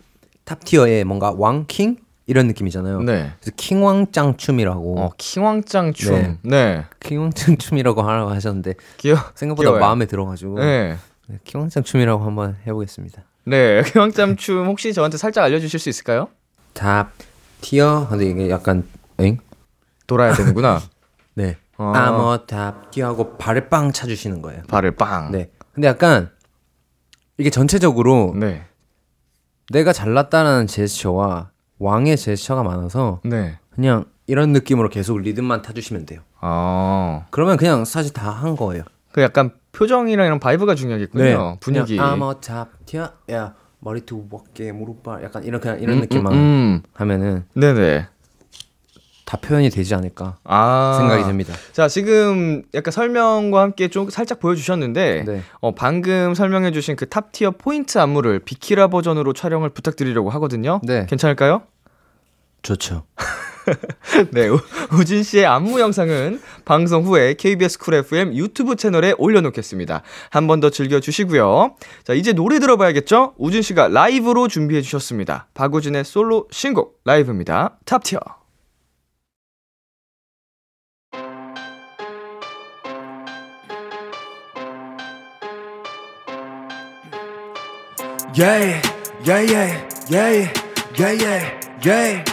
[0.44, 3.00] Top Tier의 뭔가 왕킹 이런 느낌이잖아요.
[3.02, 3.32] 네.
[3.40, 6.14] 그래서 킹왕짱 춤이라고 어 킹왕짱 춤.
[6.14, 6.36] 네.
[6.42, 6.84] 네.
[7.00, 9.16] 킹왕짱 춤이라고 하라고 하셨는데 귀여.
[9.34, 9.80] 생각보다 귀여워요.
[9.80, 10.96] 마음에 들어가지고 네.
[11.28, 13.22] 네, 킹왕짱 춤이라고 한번 해보겠습니다.
[13.44, 13.82] 네.
[13.92, 16.28] 킹왕짱 춤 혹시 저한테 살짝 알려주실 수 있을까요?
[16.74, 18.86] Top Tier 근데 이게 약간
[19.18, 19.38] 엥?
[20.06, 20.80] 돌아야 되는구나.
[21.34, 21.56] 네.
[21.78, 21.92] 어.
[21.94, 24.62] I'm a Top Tier 하고 발을 빵 차주시는 거예요.
[24.68, 25.30] 발을 빵.
[25.32, 25.50] 네.
[25.72, 26.30] 근데 약간
[27.38, 28.66] 이게 전체적으로 네.
[29.70, 33.58] 내가 잘났다는 제스처와 왕의 제스처가 많아서 네.
[33.74, 36.20] 그냥 이런 느낌으로 계속 리듬만 타주시면 돼요.
[36.40, 37.24] 아.
[37.30, 38.84] 그러면 그냥 사실 다 한 거예요.
[39.12, 41.58] 그 약간 표정이랑 이런 vibe가 중요하겠군요.
[41.60, 41.96] 분위기.
[41.96, 46.32] 그냥 I'm a Top Tier 야 머리투 어깨 무릎발 약간 이런 그냥 이런 음, 느낌만
[46.32, 46.82] 음, 음.
[46.92, 48.06] 하면은 네네.
[49.30, 50.96] 다 표현이 되지 않을까 아.
[50.98, 51.54] 생각이 듭니다.
[51.70, 55.42] 자, 지금 약간 설명과 함께 좀 살짝 보여주셨는데, 네.
[55.60, 60.80] 어, 방금 설명해주신 그 Top Tier 포인트 안무를 비키라 버전으로 촬영을 부탁드리려고 하거든요.
[60.82, 61.06] 네.
[61.06, 61.62] 괜찮을까요?
[62.62, 63.04] 좋죠.
[64.32, 64.58] 네, 우,
[64.98, 70.02] 우진 씨의 안무 영상은 방송 후에 KBS Cool FM 유튜브 채널에 올려놓겠습니다.
[70.30, 71.76] 한 번 더 즐겨주시고요.
[72.04, 73.34] 자, 이제 노래 들어봐야겠죠?
[73.38, 75.48] 우진 씨가 라이브로 준비해 주셨습니다.
[75.54, 77.78] 박우진의 솔로 신곡 라이브입니다.
[77.86, 78.18] Top Tier.
[88.34, 88.82] Yeah,
[91.84, 92.29] yeah.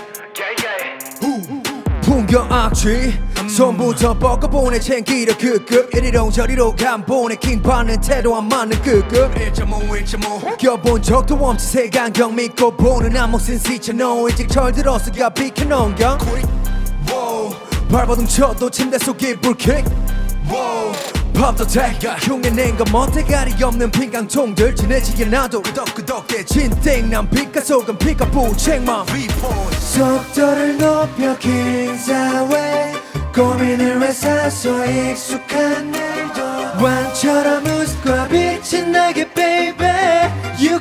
[2.02, 10.06] 풍경 악취 손부터 뻗어보내 챙기려 급급 이리로 저리로 간보내 킹받는 태도 안 맞는 급급 1.5
[10.06, 16.18] 1.5 껴본 적도 없지 색안경 믿고 보는 안목은 시처너 일찍 철들었으니까 비켜놓은 경
[17.90, 19.86] 발버둥 쳐도 침대 속이 불킥
[21.38, 29.06] 팝도택 흉내낸 건 멋대가리 없는 빈강통들 지내지게 나도 끄덕끄덕해 진땡난 피카소금 피카부 책망
[29.80, 32.93] 속도를 높여 긴 사회
[33.36, 39.88] 고민을 왜 사소 익숙한 일도 왕처럼 웃고 빛이 나게 baby.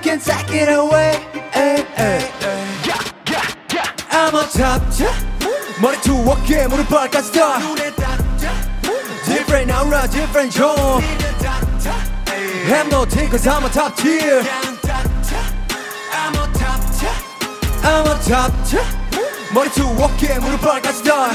[0.03, 1.19] Can take it away.
[1.55, 2.67] 에이, 에이, 에이.
[4.11, 5.37] I'm on top
[5.81, 7.59] 머리 투 어깨 무릎 발까지 다
[9.26, 11.02] Different aura different zone
[12.70, 14.44] Have no team cause I'm a top tier
[17.84, 18.52] I'm on top
[19.54, 21.32] 머리 투어깨 무릎 발까지 다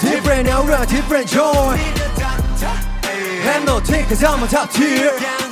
[0.00, 1.78] Different aura different zone
[3.42, 5.49] Have no team cause I'm a top tier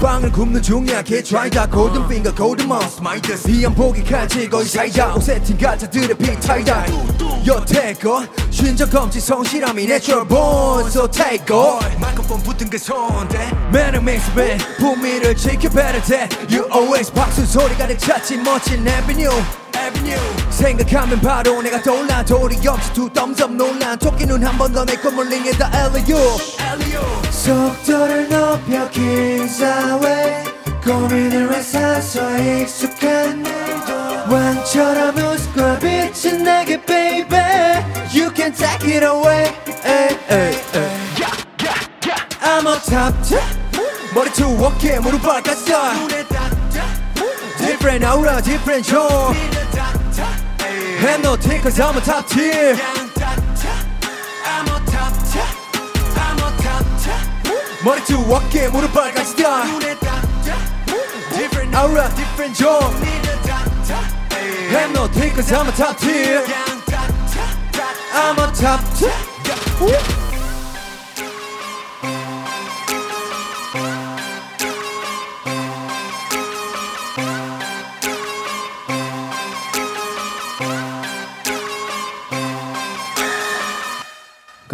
[0.00, 3.00] 빵을 굽는 중이야 Get try 다 golden finger golden mouse
[3.48, 6.86] 이안 보기 칼질 거의 사이다 옷세팅 가짜들의 픽타이다
[7.46, 13.38] 여태껏 쉰적 없지 성실함이 natural born so take off 마이크폰 붙은 그 손대
[13.72, 18.86] Man who makes me 분미를 지켜 better than You always 박수 소리가 내 찾지 멋진
[18.88, 19.59] avenue
[20.50, 22.24] 생각하면 바로 내가 떠올라.
[22.24, 26.18] 도리 없이 두 thumbs up 논란 토끼는 한번 더내 콧물링에다 엘리오
[27.30, 30.44] 속도를 높여 긴 사회.
[30.84, 37.40] 고민을 왜 사서 익숙한 일도 왕처럼 웃고 빛은 내게 baby.
[38.12, 39.52] You can take it away.
[39.84, 41.00] 에이, 에이, 에이.
[42.42, 43.14] I'm on top
[44.14, 45.92] 머리 투어깨 무릎 발까지 다
[47.58, 49.36] Different aura different zone
[50.99, 52.75] Have no team cause I'm a top tier
[57.83, 59.63] 머리 투어깨 무릎 발까지 다
[61.31, 62.93] Different aura different zone
[64.71, 66.43] Have no team cause I'm a top tier
[68.13, 70.28] I'm a top tier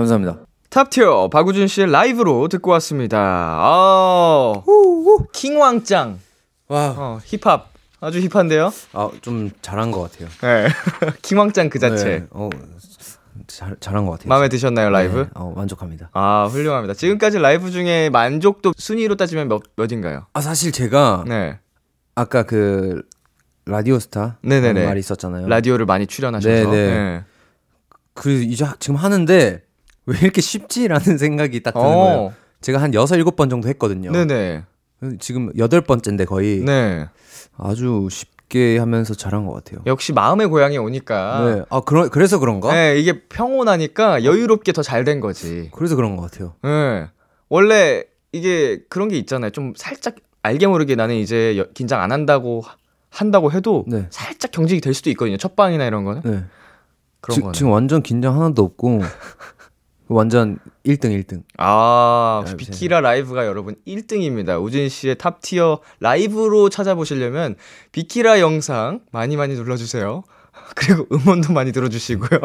[0.01, 0.37] 감사합니다.
[0.69, 3.19] Top Tier 박우진 씨의 라이브로 듣고 왔습니다.
[3.19, 4.53] 아,
[5.33, 6.19] 킹왕짱.
[6.69, 7.71] 와, 어, 힙합.
[8.01, 8.71] 아주 힙한데요?
[8.93, 10.29] 아, 좀 잘한 것 같아요.
[10.43, 10.69] 네.
[11.23, 12.05] 킹왕짱 그 자체.
[12.05, 12.51] 네, 어,
[13.47, 14.29] 잘 잘한 것 같아요.
[14.29, 15.17] 마음에 드셨나요, 라이브?
[15.21, 16.11] 네, 어, 만족합니다.
[16.13, 16.93] 아, 훌륭합니다.
[16.93, 20.27] 지금까지 라이브 중에 만족도 순위로 따지면 몇, 몇인가요?
[20.35, 21.59] 아 사실 제가 네.
[22.15, 23.01] 아까 그
[23.65, 24.85] 라디오 스타 네네네.
[24.85, 25.49] 말이 있었잖아요.
[25.49, 26.71] 라디오를 많이 출연하셔서.
[26.71, 26.71] 네네.
[26.71, 27.25] 네.
[28.13, 29.63] 그 이제 하- 지금 하는데
[30.07, 31.91] 왜 이렇게 쉽지라는 생각이 딱 드는 어.
[31.91, 32.33] 거예요.
[32.61, 34.11] 제가 한 여섯 일곱 번 정도 했거든요.
[34.13, 34.65] 네네.
[35.21, 37.07] 지금 여덟 번째인데 거의 네.
[37.59, 39.81] 아주 쉽게 하면서 잘한 것 같아요.
[39.87, 41.45] 역시 마음의 고향에 오니까.
[41.55, 41.63] 네.
[41.69, 42.73] 아 그러, 그래서 그런가?
[42.73, 45.71] 네, 이게 평온하니까 여유롭게 더 잘 된 거지.
[45.75, 46.55] 그래서 그런 것 같아요.
[46.63, 47.09] 네.
[47.49, 49.51] 원래 이게 그런 게 있잖아요.
[49.51, 52.77] 좀 살짝 알게 모르게 나는 이제 여- 긴장 안 한다고 하-
[53.11, 54.07] 한다고 해도 네.
[54.11, 55.37] 살짝 경직이 될 수도 있거든요.
[55.37, 56.23] 첫 방이나 이런 거는.
[56.25, 56.45] 네.
[57.21, 57.53] 그런 지, 거는.
[57.53, 59.01] 지금 완전 긴장 하나도 없고
[60.09, 61.43] 완전 1등 1등.
[61.59, 64.63] 아, 아, 비키라 라이브가 여러분 1등입니다.
[64.63, 67.57] 우진 씨의 Top Tier 라이브로 찾아보시려면
[67.93, 70.23] 비키라 영상 많이 많이 눌러 주세요.
[70.75, 72.41] 그리고 음원도 많이 들어 주시고요.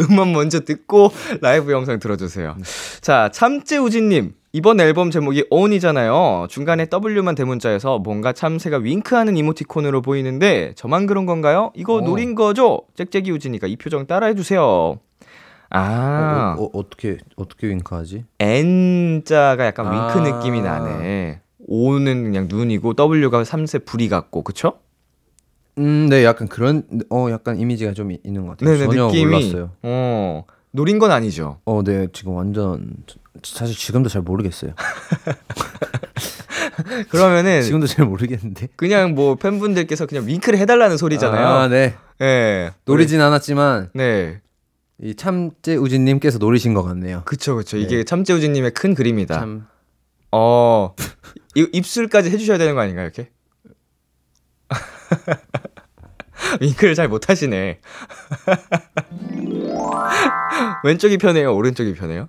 [0.10, 2.56] 음원 먼저 듣고 라이브 영상 들어 주세요.
[3.00, 4.34] 자, 참새 우진 님.
[4.52, 6.46] 이번 앨범 제목이 oWn이잖아요.
[6.48, 11.72] 중간에 W만 대문자여서 뭔가 참새가 윙크하는 이모티콘으로 보이는데 저만 그런 건가요?
[11.74, 12.00] 이거 어.
[12.00, 12.80] 노린 거죠?
[12.96, 14.98] 짹짹이 우진이가 이 표정 따라해 주세요.
[15.70, 16.54] 아.
[16.58, 18.24] 어, 어, 어, 어 떻게 어떻게 윙크하지?
[18.38, 20.14] N자가 약간 아.
[20.16, 21.40] 윙크 느낌이 나네.
[21.68, 24.78] O는 그냥 눈이고 W가 삼세 부리 같고 그쵸?
[25.78, 28.72] 음, 네, 약간 그런 어 약간 이미지가 좀 이- 있는 것 같아요.
[28.76, 29.70] 네네 전혀 느낌이 몰랐어요.
[29.82, 31.58] 어 노린 건 아니죠.
[31.64, 32.94] 어, 네, 지금 완전
[33.42, 34.72] 사실 지금도 잘 모르겠어요.
[37.08, 38.68] 그러면은 지금도 잘 모르겠는데.
[38.76, 41.46] 그냥 뭐 팬분들께서 그냥 윙크를 해달라는 소리잖아요.
[41.46, 41.94] 아, 네.
[42.18, 42.70] 네.
[42.84, 44.40] 노리진 않았지만 네.
[45.02, 47.22] 이 참재 우진님께서 노리신 것 같네요.
[47.26, 47.76] 그쵸 그쵸.
[47.76, 49.34] 이게 참재우진님의 큰 그림이다.
[49.38, 49.68] 참
[50.32, 50.94] 어
[51.54, 53.30] 이- 입술까지 해주셔야 되는 거 아닌가요 이렇게?
[56.60, 57.80] 윙크를 잘 못하시네.
[60.84, 62.28] 왼쪽이 편해요, 오른쪽이 편해요?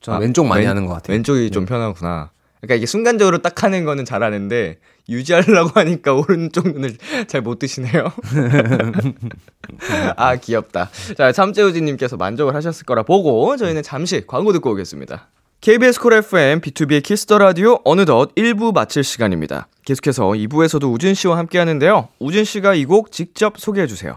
[0.00, 1.14] 저 아, 왼쪽 많이 왼- 하는 것 같아요.
[1.14, 2.30] 왼쪽이 좀 편하구나.
[2.60, 6.96] 그러니까 이게 순간적으로 딱 하는 거는 잘하는데 유지하려고 하니까 오른쪽 눈을
[7.26, 8.12] 잘못 뜨시네요.
[10.16, 10.90] 아 귀엽다.
[11.16, 15.28] 자 참새우진님께서 만족을 하셨을 거라 보고 저희는 잠시 광고 듣고 오겠습니다.
[15.60, 19.68] KBS 콜 FM B2B의 키스터 라디오 어느덧 1부 마칠 시간입니다.
[19.84, 22.08] 계속해서 2부에서도 우진 씨와 함께 하는데요.
[22.18, 24.16] 우진 씨가 이 곡 직접 소개해 주세요.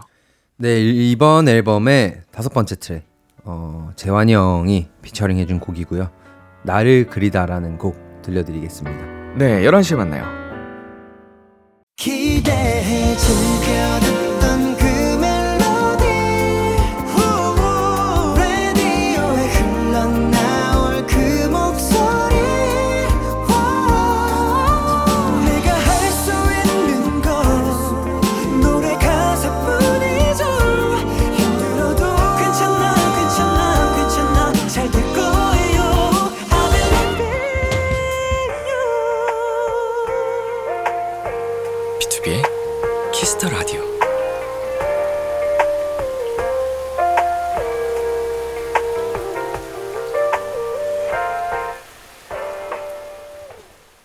[0.56, 3.02] 네, 이- 이번 앨범의 다섯 번째 트랙.
[3.44, 6.08] 어, 재환이 형이 피처링 해준 곡이고요.
[6.62, 9.34] 나를 그리다라는 곡 들려드리겠습니다.
[9.36, 10.24] 네, 11시에 만나요.
[11.96, 14.13] 기대해 즐겨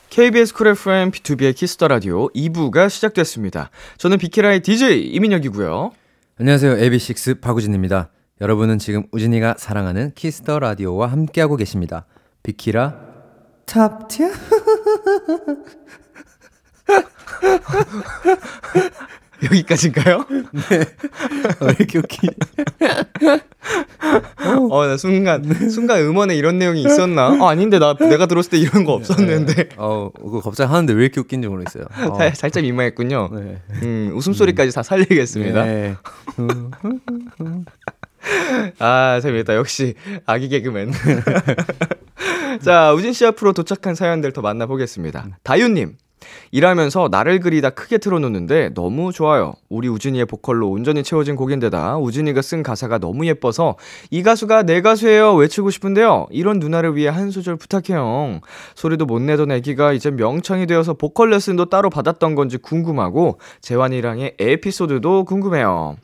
[0.10, 3.70] KBS 쿨 FM B2B의 키스터 라디오 2부가 시작됐습니다.
[3.98, 5.92] 저는 비키라의 DJ 이민혁이고요.
[6.40, 6.78] 안녕하세요.
[6.78, 8.10] AB6IX 박우진입니다.
[8.42, 12.06] 여러분은 지금 우진이가 사랑하는 Kiss the Radio와 함께하고 계십니다.
[12.42, 12.96] 비키라
[13.66, 14.30] Top Tier
[19.44, 20.26] 여기까지인가요?
[21.62, 22.28] 왜 이렇게 웃기?
[24.70, 27.30] 어, 나 순간 순간 음원에 이런 내용이 있었나?
[27.30, 29.70] 어, 아닌데 나 내가 들었을 때 이런 거 없었는데.
[29.78, 31.86] 어, 그거 갑자기 하는데 왜 이렇게 웃긴지 모르겠어요.
[32.10, 32.16] 어.
[32.16, 33.30] 살, 살짝 민망했군요.
[33.34, 33.62] 네.
[33.84, 35.64] 음, 웃음소리까지 다 살리겠습니다.
[35.64, 35.96] 네.
[38.80, 39.56] 아, 재밌다.
[39.56, 39.94] 역시
[40.26, 40.92] 아기 개그맨.
[42.62, 45.40] 자, 우진 씨 앞으로 도착한 사연들 더 만나보겠습니다.
[45.44, 45.96] 다윤님.
[46.52, 49.54] 일하면서 나를 그리다 크게 틀어놓는데 너무 좋아요.
[49.70, 53.76] 우리 우진이의 보컬로 온전히 채워진 곡인데다 우진이가 쓴 가사가 너무 예뻐서
[54.10, 56.28] 이 가수가 내 가수예요 외치고 싶은데요.
[56.32, 58.42] 이런 누나를 위해 한 소절 부탁해요.
[58.76, 65.26] 소리도 못 내던 애기가 이제 명창이 되어서 보컬 레슨도 따로 받았던 건지 궁금하고 재환이랑의 에피소드도
[65.26, 65.98] 궁금해요.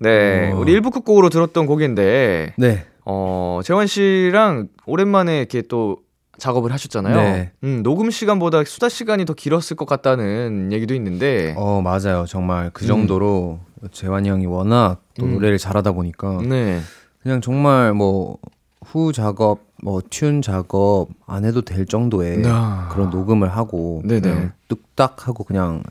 [0.00, 0.58] 네, 어.
[0.58, 2.84] 우리 1부 끝곡으로 들었던 곡인데 네.
[3.04, 5.96] 어, 재환 씨랑 오랜만에 이렇게 또
[6.38, 7.16] 작업을 하셨잖아요.
[7.16, 7.52] 네.
[7.64, 11.54] 음, 녹음 시간보다 수다 시간이 더 길었을 것 같다는 얘기도 있는데.
[11.56, 12.24] 어, 맞아요.
[12.26, 13.60] 정말 그 정도로
[13.92, 15.34] 재환이 형이 워낙 또 음.
[15.34, 16.80] 노래를 잘하다 보니까 네.
[17.22, 18.38] 그냥 정말 뭐
[18.90, 22.88] 후 작업, 뭐 튠 작업 안 해도 될 정도의 아.
[22.90, 24.02] 그런 녹음을 하고
[24.68, 25.82] 뚝딱 하고 그냥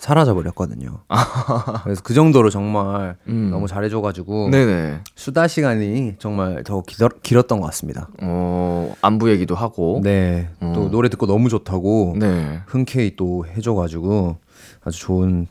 [0.00, 1.00] 사라져 버렸거든요.
[1.84, 3.50] 그래서 그 정도로 정말 음.
[3.50, 5.00] 너무 잘해줘가지고 네네.
[5.14, 8.08] 수다 시간이 정말 더 길었, 길었던 것 같습니다.
[8.22, 10.00] 어, 안부 얘기도 하고.
[10.02, 10.72] 네, 어.
[10.74, 12.62] 또 노래 듣고 너무 좋다고 네.
[12.66, 14.38] 흔쾌히 또 해줘가지고
[14.82, 15.46] 아주 좋은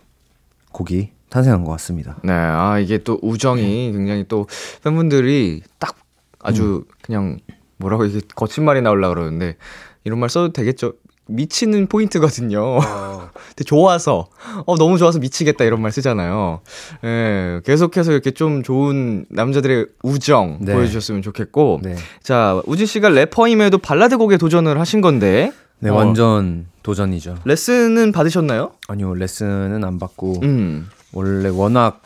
[0.71, 2.17] 곡이 탄생한 것 같습니다.
[2.23, 2.33] 네.
[2.33, 4.47] 아, 이게 또 우정이 굉장히 또
[4.83, 5.95] 팬분들이 딱
[6.39, 7.37] 아주 그냥
[7.77, 9.57] 뭐라고 이게 거친 말이 나오려고 그러는데
[10.05, 10.93] 이런 말 써도 되겠죠?
[11.29, 12.79] 미치는 포인트거든요.
[13.49, 14.27] 근데 좋아서
[14.65, 16.61] 어 너무 좋아서 미치겠다 이런 말 쓰잖아요.
[17.03, 20.73] 예, 계속해서 이렇게 좀 좋은 남자들의 우정 네.
[20.73, 21.81] 보여주셨으면 좋겠고.
[21.83, 25.51] 네, 자, 우진 씨가 래퍼임에도 발라드 곡에 도전을 하신 건데.
[25.81, 27.37] 네 어, 완전 도전이죠.
[27.45, 28.71] 레슨은 받으셨나요?
[28.89, 30.89] 아니요 레슨은 안 받고 음.
[31.13, 32.01] 원래 워낙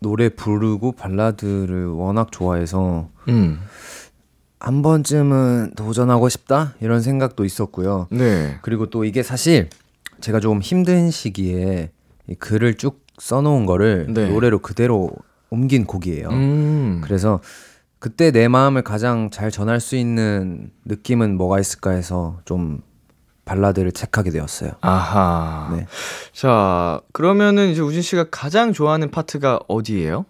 [0.00, 3.60] 노래 부르고 발라드를 워낙 좋아해서 음.
[4.62, 8.06] 한 번쯤은 도전하고 싶다 이런 생각도 있었고요.
[8.12, 8.58] 네.
[8.62, 9.68] 그리고 또 이게 사실
[10.20, 11.90] 제가 좀 힘든 시기에
[12.28, 14.28] 이 글을 쭉 써놓은 거를 네.
[14.28, 15.10] 노래로 그대로
[15.50, 16.28] 옮긴 곡이에요.
[16.28, 17.00] 음.
[17.02, 17.40] 그래서
[17.98, 22.82] 그때 내 마음을 가장 잘 전할 수 있는 느낌은 뭐가 있을까 해서 좀
[23.44, 24.70] 발라드를 책하게 되었어요.
[24.80, 25.74] 아하.
[25.74, 25.86] 네.
[26.32, 30.24] 자, 그러면은 이제 우진 씨가 가장 좋아하는 파트가 어디예요?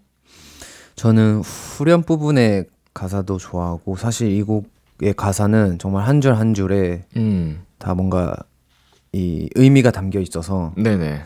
[0.97, 2.65] 저는 후렴 부분의
[2.95, 7.63] 가사도 좋아하고 사실 이 곡의 가사는 정말 한줄한 줄에 음.
[7.79, 8.35] 다 뭔가
[9.13, 11.23] 이 의미가 담겨 있어서 네네.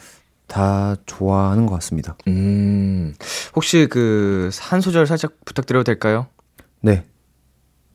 [0.47, 2.17] 다 좋아하는 것 같습니다.
[2.29, 3.15] 음.
[3.55, 6.27] 혹시 그 한 소절 살짝 부탁드려도 될까요?
[6.81, 7.05] 네.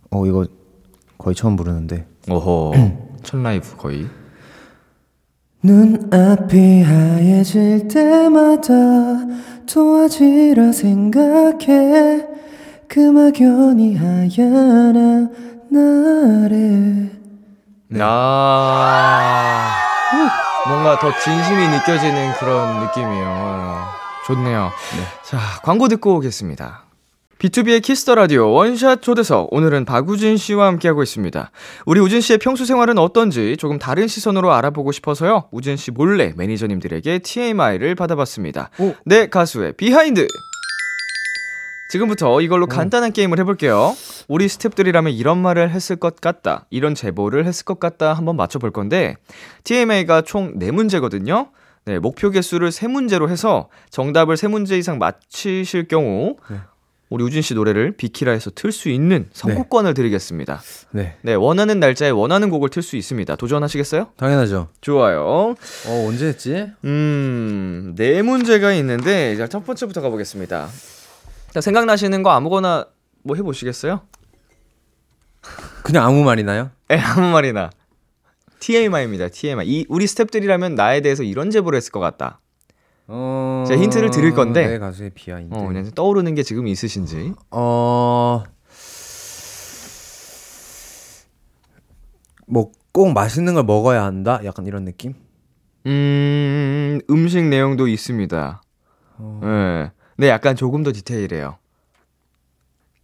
[0.10, 0.46] 어 이거
[1.18, 2.74] 거의 처음 부르는데 오호.
[3.24, 4.08] 첫 라이브 거의.
[5.64, 8.74] 눈앞이 하얘질 때마다
[9.72, 12.26] 도와지라 생각해
[12.92, 15.30] 그 막연히 하얀
[15.70, 17.10] 나를
[18.02, 19.72] 아.
[20.68, 23.86] 뭔가 더 진심이 느껴지는 그런 느낌이에요.
[24.28, 24.72] 좋네요.
[25.24, 26.84] 자, 광고 듣고 오겠습니다.
[27.40, 31.50] B2B의 키스터 라디오 원샷 초대석 오늘은 박우진 씨와 함께하고 있습니다.
[31.86, 35.46] 우리 우진 씨의 평소 생활은 어떤지 조금 다른 시선으로 알아보고 싶어서요.
[35.52, 38.70] 우진 씨 몰래 매니저님들에게 TMI를 받아봤습니다.
[39.06, 40.28] 내 가수의 behind.
[41.92, 43.94] 지금부터 이걸로 간단한 게임을 해볼게요.
[44.30, 46.66] 우리 스탭들이라면 이런 말을 했을 것 같다.
[46.70, 48.14] 이런 제보를 했을 것 같다.
[48.14, 49.16] 한번 맞춰볼 건데,
[49.66, 51.50] TMI가 총 4문제거든요.
[51.84, 56.38] 네, 목표 개수를 3문제로 해서 정답을 3문제 이상 맞히실 경우,
[57.10, 60.62] 우리 우진 씨 노래를 비키라에서 틀 수 있는 선곡권을 드리겠습니다.
[60.92, 63.36] 네 네, 원하는 날짜에 원하는 곡을 틀 수 있습니다.
[63.36, 64.12] 도전하시겠어요?
[64.16, 64.70] 당연하죠.
[64.80, 65.56] 좋아요.
[65.88, 66.68] 어 언제 했지?
[66.86, 70.70] 음, 네 문제가 있는데, 자, 첫 번째부터 가보겠습니다.
[71.52, 72.86] 자, 생각나시는 거 아무거나
[73.24, 74.02] 뭐 해보시겠어요?
[75.84, 76.72] 그냥 아무 말이나요?
[76.90, 77.70] 에, 아무 말이나.
[78.60, 79.68] TMI입니다, TMI.
[79.68, 82.40] 이, 우리 스탭들이라면 나에 대해서 이런 제보를 했을 것 같다.
[83.08, 84.68] 어 제가 힌트를 드릴 건데.
[84.68, 85.54] 내 가수의 behind.
[85.54, 87.34] 어, 그냥 떠오르는 게 지금 있으신지.
[87.52, 88.44] 어.
[92.48, 94.42] 뭐 꼭 맛있는 걸 먹어야 한다?
[94.44, 95.14] 약간 이런 느낌?
[95.86, 98.62] 음, 음식 내용도 있습니다.
[99.18, 99.40] 어.
[99.42, 99.92] 네.
[100.22, 101.58] 네, 약간 조금 더 디테일해요.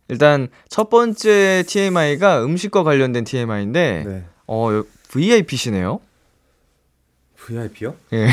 [0.08, 4.26] 일단 첫 번째 TMI가 음식과 관련된 TMI인데 네.
[4.46, 4.68] 어,
[5.10, 6.00] VIP시네요.
[7.38, 7.96] VIP요?
[8.14, 8.28] 예.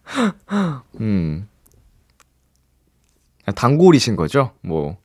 [0.98, 1.46] 음.
[3.44, 4.52] 아, 단골이신 거죠?
[4.62, 4.96] 뭐.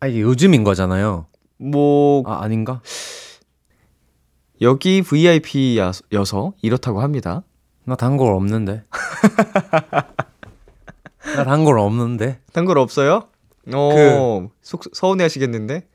[0.00, 1.24] 아 이게 요즘인 거잖아요.
[1.56, 2.82] 뭐 아 아닌가?
[4.60, 7.42] 여기 VIP여서 이렇다고 합니다.
[7.84, 8.84] 나 단골 없는데.
[11.36, 12.40] 나 단골 없는데.
[12.52, 13.28] 단골 없어요?
[13.74, 15.86] 어, 속 서운해 하시겠는데?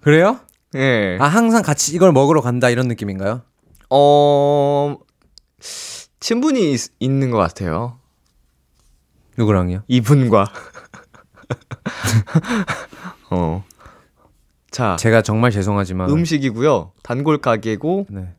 [0.00, 0.40] 그래요?
[0.74, 1.18] 예.
[1.20, 3.42] 아 항상 같이 이걸 먹으러 간다 이런 느낌인가요?
[3.90, 4.96] 어,
[6.20, 7.98] 친분이 있, 있는 것 같아요.
[9.36, 9.82] 누구랑요?
[9.88, 10.46] 이분과.
[13.30, 13.64] 어.
[14.70, 16.92] 자, 제가 정말 죄송하지만 음식이고요.
[17.02, 18.34] 단골 가게고, 네.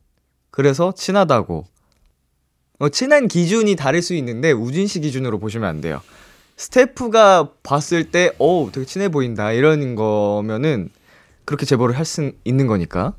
[0.51, 1.65] 그래서 친하다고.
[2.81, 6.01] 어, 친한 기준이 다를 수 있는데, 우진 씨 기준으로 보시면 안 돼요.
[6.57, 9.51] 스태프가 봤을 때, 어 되게 친해 보인다.
[9.51, 10.89] 이런 거면은,
[11.45, 13.13] 그렇게 제보를 할 수 있는 거니까.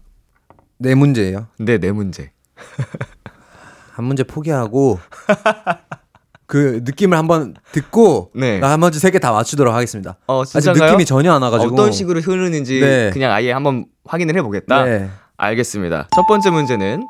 [0.78, 1.46] 내 문제예요.
[1.58, 2.32] 네, 내 문제.
[3.92, 4.98] 한 문제 포기하고
[6.46, 8.58] 그 느낌을 한번 듣고 네.
[8.58, 10.16] 나머지 세 개 다 맞추도록 하겠습니다.
[10.26, 10.72] 어, 아직?
[10.72, 13.10] 느낌이 전혀 안 와가지고 어떤 식으로 흐르는지 네.
[13.12, 14.84] 그냥 아예 한번 확인을 해보겠다.
[14.84, 15.10] 네.
[15.36, 16.08] 알겠습니다.
[16.14, 17.06] 첫 번째 문제는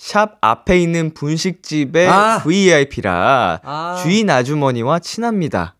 [0.00, 2.40] 샵 앞에 있는 분식집의 아.
[2.42, 3.98] VIP라 아.
[4.02, 5.74] 주인 아주머니와 친합니다.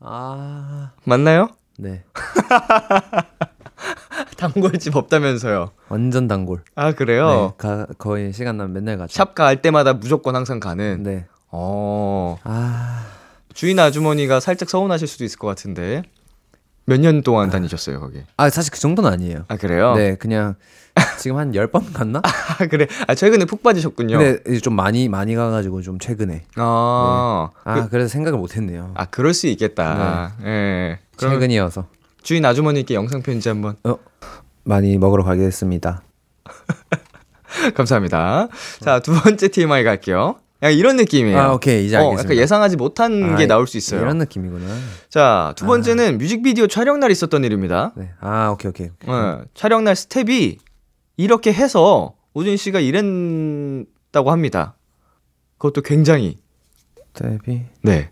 [0.00, 1.50] 아, 맞나요?
[1.76, 2.02] 네,
[4.38, 5.72] 단골집 없다면서요.
[5.90, 6.62] 완전 단골.
[6.76, 7.28] 아 그래요?
[7.28, 9.12] 네, 가, 거의 시간 나면 맨날 가죠.
[9.12, 11.02] 샵 갈 때마다 무조건 항상 가는.
[11.02, 11.26] 네.
[11.50, 13.04] 어 아,
[13.52, 16.02] 주인 아주머니가 살짝 서운하실 수도 있을 것 같은데
[16.86, 18.22] 몇 년 동안 다니셨어요 거기?
[18.38, 19.44] 아 사실 그 정도는 아니에요.
[19.48, 19.94] 아 그래요?
[19.94, 20.54] 네, 그냥
[21.18, 22.22] 지금 한열번 갔나?
[22.24, 22.86] 아 그래.
[23.06, 24.16] 아 최근에 푹 빠지셨군요.
[24.18, 26.44] 근데 이제 좀 많이 많이 가가지고 좀 최근에.
[26.56, 28.92] 아, 아, 그, 그, 래서 생각을 못했네요.
[28.94, 30.32] 아 그럴 수 있겠다.
[30.44, 30.98] 예.
[31.16, 31.86] 그럼 최근이어서
[32.22, 33.76] 주인 아주머니께 영상 편지 한번
[34.64, 36.02] 많이 먹으러 가게 됐습니다.
[37.74, 38.48] 감사합니다.
[38.80, 40.36] 자 두 번째 TMI 갈게요.
[40.62, 41.38] 야 이런 느낌이에요.
[41.38, 42.24] 아, 오케이 이제 어, 알겠습니다.
[42.24, 44.00] 약간 예상하지 못한 아, 게 나올 수 있어요.
[44.00, 44.64] 이런 느낌이구나.
[45.08, 47.92] 자 두 번째는 뮤직비디오 촬영 날 있었던 일입니다.
[47.94, 48.10] 네.
[48.20, 48.88] 아, 오케이 오케이.
[49.08, 50.58] 예, 촬영 날 스텝이
[51.18, 54.76] 이렇게 해서 오준 씨가 이랬다고 합니다.
[55.58, 56.38] 그것도 굉장히
[57.12, 57.64] 데뷔.
[57.82, 58.10] 네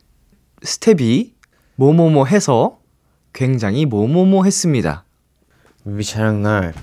[0.62, 1.32] 스텝이
[1.76, 2.80] 뭐뭐뭐 해서
[3.32, 5.04] 굉장히 뭐뭐뭐 했습니다.
[5.84, 6.74] 뮤비 촬영 날.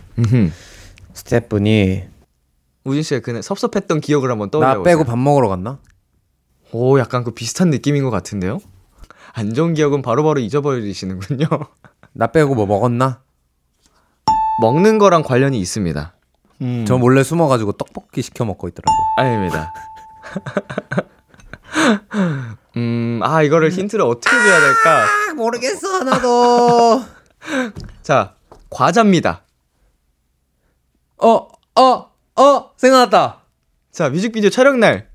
[1.13, 2.03] 스태프분이
[2.85, 4.97] 우진 씨가 그날 섭섭했던 기억을 한번 떠올려 나 보세요.
[4.97, 5.79] 빼고 밥 먹으러 갔나?
[6.71, 8.59] 오, 약간 그 비슷한 느낌인 것 같은데요?
[9.33, 11.47] 안 좋은 기억은 바로바로 잊어버리시는군요.
[12.13, 13.21] 나 빼고 뭐 먹었나?
[14.61, 16.12] 먹는 거랑 관련이 있습니다.
[16.87, 18.97] 저 몰래 숨어가지고 떡볶이 시켜 먹고 있더라고요.
[19.17, 19.73] 아닙니다.
[22.77, 25.03] 음, 아, 이거를 힌트를 어떻게 줘야 될까?
[25.03, 27.01] 아, 모르겠어 하나도.
[28.01, 28.35] 자,
[28.69, 29.43] 과자입니다.
[31.17, 32.11] 어, 어,
[32.41, 33.41] 어, 생각났다.
[33.91, 35.09] 자, 뮤직비디오 촬영 날.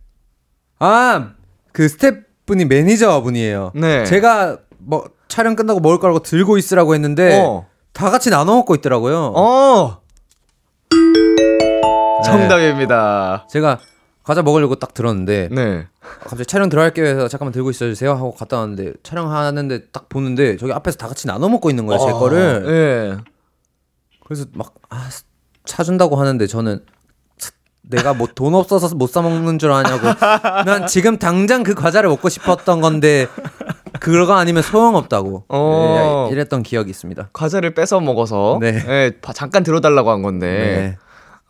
[0.78, 1.32] 아,
[1.72, 3.72] 그 스태프분이 매니저분이에요.
[3.74, 4.05] 네.
[4.05, 7.66] 제가 뭐 촬영 끝나고 먹을 거라고 들고 있으라고 했는데 어.
[7.92, 9.32] 다 같이 나눠 먹고 있더라고요.
[9.34, 10.01] 어!
[12.25, 13.47] 정답입니다.
[13.51, 13.79] 제가
[14.23, 15.87] 과자 먹으려고 딱 들었는데 네.
[16.21, 20.99] 갑자기 촬영 들어갈게요 해서 잠깐만 들고 있어주세요 하고 갔다 왔는데 촬영하는데 딱 보는데 저기 앞에서
[20.99, 23.16] 다 같이 나눠 먹고 있는 거예요 제 어, 거를 예.
[24.27, 25.09] 그래서 막 아,
[25.64, 26.85] 사준다고 하는데 저는
[27.39, 27.53] 차-
[27.83, 30.07] 내가 뭐 돈 없어서 못 사 먹는 줄 아냐고
[30.66, 33.27] 난 지금 당장 그 과자를 먹고 싶었던 건데
[33.99, 36.27] 그거 아니면 소용없다고 어.
[36.29, 38.83] 네, 이랬던 기억이 있습니다 과자를 뺏어 먹어서 네.
[38.87, 40.99] 예, 바- 잠깐 들어달라고 한 건데 네.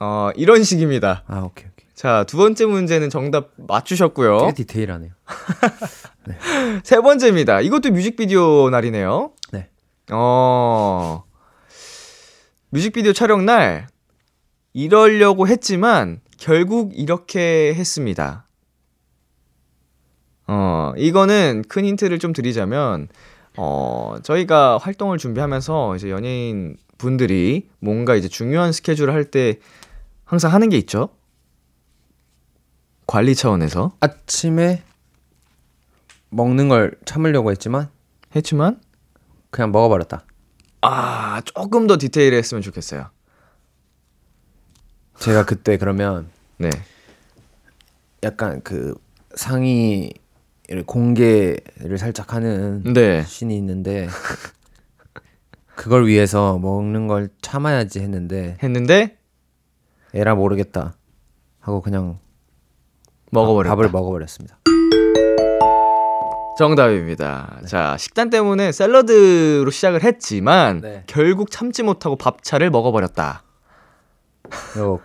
[0.01, 1.25] 어, 이런 식입니다.
[1.27, 4.47] 아 오케이 오케이 자, 두 번째 문제는 정답 맞추셨고요.
[4.47, 5.11] 꽤 디테일하네요
[6.85, 7.61] 세 번째입니다.
[7.61, 9.33] 이것도 뮤직비디오 날이네요.
[9.53, 9.69] 네.
[10.13, 11.25] 어.
[12.71, 13.89] 뮤직비디오 촬영 날
[14.75, 18.47] 이러려고 했지만 결국 이렇게 했습니다.
[20.47, 23.09] 어, 이거는 큰 힌트를 좀 드리자면
[23.57, 29.59] 어, 저희가 활동을 준비하면서 이제 연예인 분들이 뭔가 이제 중요한 스케줄을 할 때
[30.29, 31.09] 항상 하는 게 있죠.
[33.07, 34.83] 관리 차원에서 아침에
[36.29, 37.89] 먹는 걸 참으려고 했지만
[38.37, 38.79] 했지만
[39.49, 40.27] 그냥 먹어버렸다
[40.83, 43.09] 아, 조금 더 디테일했으면 좋겠어요.
[45.19, 46.69] 제가 그때 그러면 네.
[48.23, 48.95] 약간 그
[49.35, 53.25] 상의를 공개를 살짝 하는 네.
[53.25, 54.09] 신이 있는데
[55.75, 59.18] 그걸 위해서 먹는 걸 참아야지 했는데 했는데
[60.15, 60.95] 에라 모르겠다
[61.61, 62.19] 하고 그냥
[63.31, 63.75] 먹어버렸다.
[63.75, 64.59] 밥을 먹어버렸습니다.
[66.59, 67.61] 정답입니다.
[67.69, 71.05] 자, 식단 때문에 샐러드로 시작을 했지만 네.
[71.07, 73.45] 결국 참지 못하고 밥차를 먹어버렸다.
[74.79, 74.99] 요,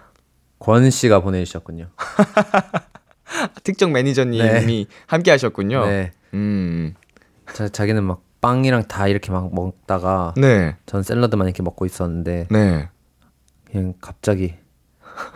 [0.57, 1.89] 권 씨가 보내주셨군요.
[3.63, 5.85] 특정 매니저님이 함께 하셨군요.
[5.85, 6.11] 네.
[6.33, 6.95] 음,
[7.53, 12.89] 자, 자기는 막 빵이랑 다 이렇게 막 먹다가 네, 전 샐러드만 이렇게 먹고 있었는데 네.
[13.69, 14.55] 그냥 갑자기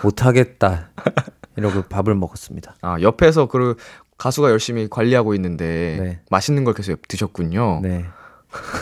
[0.04, 0.90] 못하겠다
[1.56, 2.76] 이러고 밥을 먹었습니다.
[2.82, 3.76] 아, 옆에서 그
[4.18, 6.20] 가수가 열심히 관리하고 있는데 네.
[6.30, 7.82] 맛있는 걸 계속 드셨군요.
[7.84, 8.06] 네.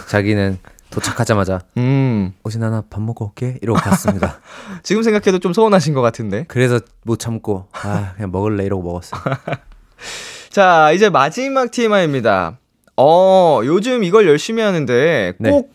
[0.09, 0.57] 자기는
[0.89, 4.39] 도착하자마자 음, 오신 하나 밥 먹고 올게 이러고 갔습니다.
[4.83, 6.45] 지금 생각해도 좀 서운하신 것 같은데.
[6.47, 9.21] 그래서 못 참고 아 그냥 먹을래 이러고 먹었어요.
[10.49, 12.59] 자, 이제 마지막 TMI입니다.
[12.95, 15.49] 어, 요즘 이걸 열심히 하는데 네.
[15.49, 15.73] 꼭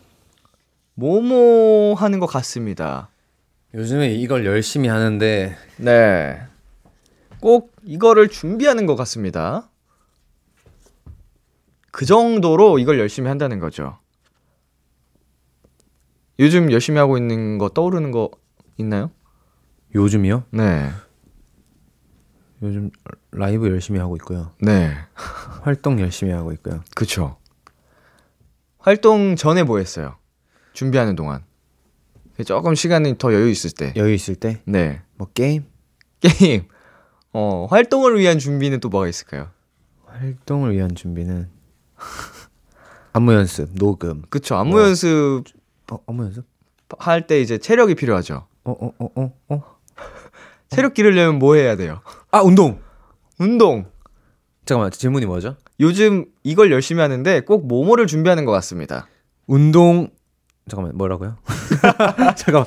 [0.95, 3.10] 뭐뭐 하는 것 같습니다.
[3.73, 6.41] 요즘에 이걸 열심히 하는데 네.
[7.39, 9.69] 꼭 이거를 준비하는 것 같습니다.
[11.91, 13.97] 그 정도로 이걸 열심히 한다는 거죠.
[16.39, 18.29] 요즘 열심히 하고 있는 거 떠오르는 거
[18.77, 19.11] 있나요?
[19.95, 20.45] 요즘이요?
[20.51, 20.89] 네.
[22.61, 22.91] 요즘
[23.31, 24.51] 라이브 열심히 하고 있고요.
[24.61, 24.93] 네.
[25.63, 26.83] 활동 열심히 하고 있고요.
[26.95, 27.37] 그쵸.
[28.79, 30.17] 활동 전에 뭐 했어요?
[30.73, 31.43] 준비하는 동안.
[32.43, 33.93] 조금 시간이 더 여유 있을 때.
[33.95, 35.01] 여유 있을 때뭐 네.
[35.33, 35.65] 게임
[36.19, 36.63] 게임.
[37.33, 39.49] 어, 활동을 위한 준비는 또 뭐가 있을까요?
[40.05, 41.49] 활동을 위한 준비는
[43.13, 44.23] 안무 연습, 녹음.
[44.29, 44.55] 그쵸.
[44.55, 44.81] 안무 뭐.
[44.83, 45.43] 연습
[45.91, 46.45] 어, 안무 연습?
[46.99, 48.47] 할 때 이제 체력이 필요하죠.
[48.65, 49.63] 어, 어, 어, 어, 어.
[50.69, 52.01] 체력 기르려면 뭐 해야 돼요?
[52.31, 52.79] 아, 운동.
[53.39, 53.85] 운동.
[54.65, 54.91] 잠깐만.
[54.91, 55.55] 질문이 뭐죠?
[55.79, 59.07] 요즘 이걸 열심히 하는데 꼭 모모를 준비하는 것 같습니다.
[59.47, 60.09] 운동
[60.69, 60.95] 잠깐만.
[60.97, 61.37] 뭐라고요?
[62.37, 62.65] 잠깐만.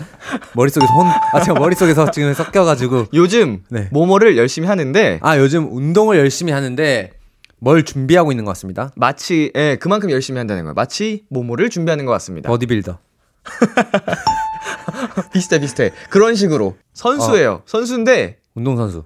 [0.54, 3.88] 머릿속에서 혼 아, 제가 머릿속에서 지금 섞여 가지고 요즘 네.
[3.92, 7.12] 모모를 열심히 하는데 아, 요즘 운동을 열심히 하는데
[7.58, 8.90] 뭘 준비하고 있는 것 같습니다.
[8.96, 10.74] 마치 예, 그만큼 열심히 한다는 거예요.
[10.74, 12.48] 마치 모모를 준비하는 것 같습니다.
[12.48, 12.98] 버디빌더.
[15.32, 15.90] 비슷해 비슷해.
[16.10, 17.62] 그런 식으로 선수예요.
[17.66, 19.04] 선수인데 운동 선수.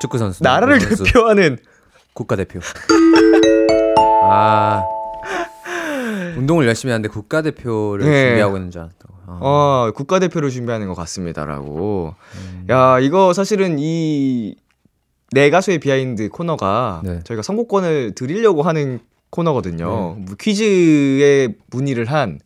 [0.00, 0.42] 축구 선수.
[0.42, 1.58] 나라를 대표하는
[2.14, 2.60] 국가 대표.
[4.24, 4.82] 아.
[6.40, 8.26] 운동을 열심히 하는데 국가 대표를 네.
[8.28, 9.14] 준비하고 있는 줄 알았다고.
[9.26, 9.38] 아.
[9.42, 12.14] 어, 국가대표를 준비하는 것 같습니다라고.
[12.70, 14.56] 야, 이거 사실은 이
[15.32, 17.20] 내 가수의 behind 코너가 네.
[17.22, 18.98] 저희가 선곡권을 드리려고 하는
[19.30, 19.86] 코너거든요.
[20.18, 22.40] 뭐 퀴즈에 문의를 한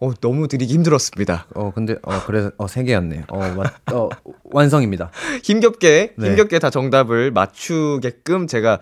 [0.00, 1.46] 어, 너무 드리기 힘들었습니다.
[1.54, 3.22] 어 근데 어 그래서 어 세 개였네요.
[3.28, 4.08] 어, 맞, 어
[4.50, 5.12] 완성입니다.
[5.44, 6.30] 힘겹게 네.
[6.30, 8.80] 힘겹게 다 정답을 맞추게끔 제가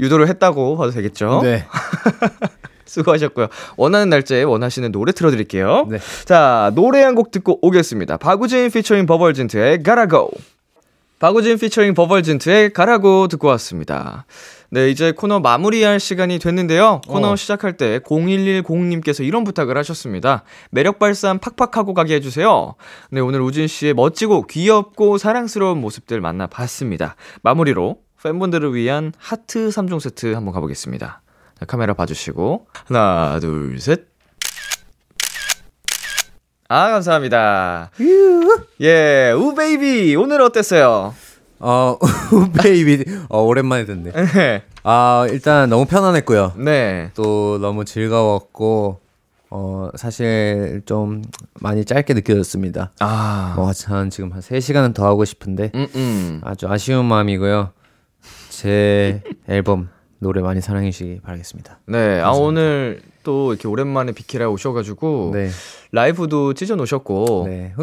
[0.00, 1.42] 유도를 했다고 봐도 되겠죠?
[1.44, 1.64] 네.
[2.90, 3.46] 수고하셨고요.
[3.76, 5.86] 원하는 날짜에 원하시는 노래 틀어드릴게요.
[5.90, 5.98] 네.
[6.24, 8.16] 자, 노래 한 곡 듣고 오겠습니다.
[8.18, 10.30] 박우진 피처링 버벌진트의 가라고.
[11.18, 14.24] 박우진 피처링 버벌진트의 가라고 듣고 왔습니다.
[14.70, 17.00] 네, 이제 코너 마무리할 시간이 됐는데요.
[17.08, 17.36] 코너 어.
[17.36, 20.44] 시작할 때 0110님께서 이런 부탁을 하셨습니다.
[20.70, 22.74] 매력 발산 팍팍하고 가게 해주세요.
[23.10, 27.16] 네, 오늘 우진 씨의 멋지고 귀엽고 사랑스러운 모습들 만나봤습니다.
[27.42, 31.22] 마무리로 팬분들을 위한 하트 3종 세트 한번 가보겠습니다.
[31.60, 34.06] 자, 카메라 봐주시고 하나, 둘, 셋.
[36.70, 37.90] 아, 감사합니다.
[38.80, 41.14] 예, 우베이비 오늘 어땠어요?
[41.62, 41.98] 어
[42.62, 44.12] 베이비 어 오랜만에 듣네.
[44.82, 46.54] 아 일단 너무 편안했고요.
[46.56, 47.10] 네.
[47.14, 49.00] 또 너무 즐거웠고
[49.50, 51.20] 어 사실 좀
[51.60, 52.92] 많이 짧게 느껴졌습니다.
[53.00, 56.40] 아, 뭐한 지금 한 3시간은 더 하고 싶은데 음, 음.
[56.42, 57.72] 아주 아쉬운 마음이고요.
[58.48, 59.90] 제 앨범
[60.20, 61.80] 노래 많이 사랑해 주시기 바라겠습니다.
[61.86, 65.48] 네, 아 오늘 또 이렇게 오랜만에 비키라 오셔가지고 네.
[65.92, 67.74] 라이브도 찢어 놓으셨고, 네.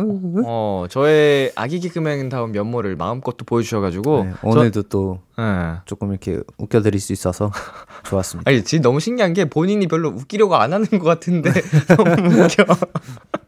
[0.46, 5.76] 어 저의 아기 개그맨 다운 면모를 마음껏 또 보여주셔가지고 네, 오늘도 또 저, 네.
[5.86, 7.52] 조금 이렇게 웃겨드릴 수 있어서
[8.06, 8.50] 좋았습니다.
[8.50, 11.52] 아니 지금 너무 신기한 게 본인이 별로 웃기려고 안 하는 것 같은데
[11.98, 12.66] 너무 웃겨.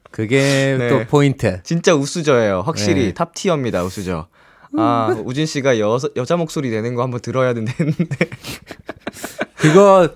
[0.09, 0.89] 그게 네.
[0.89, 1.61] 또 포인트.
[1.63, 2.61] 진짜 우수저예요.
[2.61, 3.13] 확실히 네.
[3.13, 3.83] top tier입니다.
[3.83, 4.27] 우수저.
[4.77, 7.73] 아 우진 씨가 여 여자 목소리 내는 거 한번 들어야 되는데.
[9.55, 10.09] 그거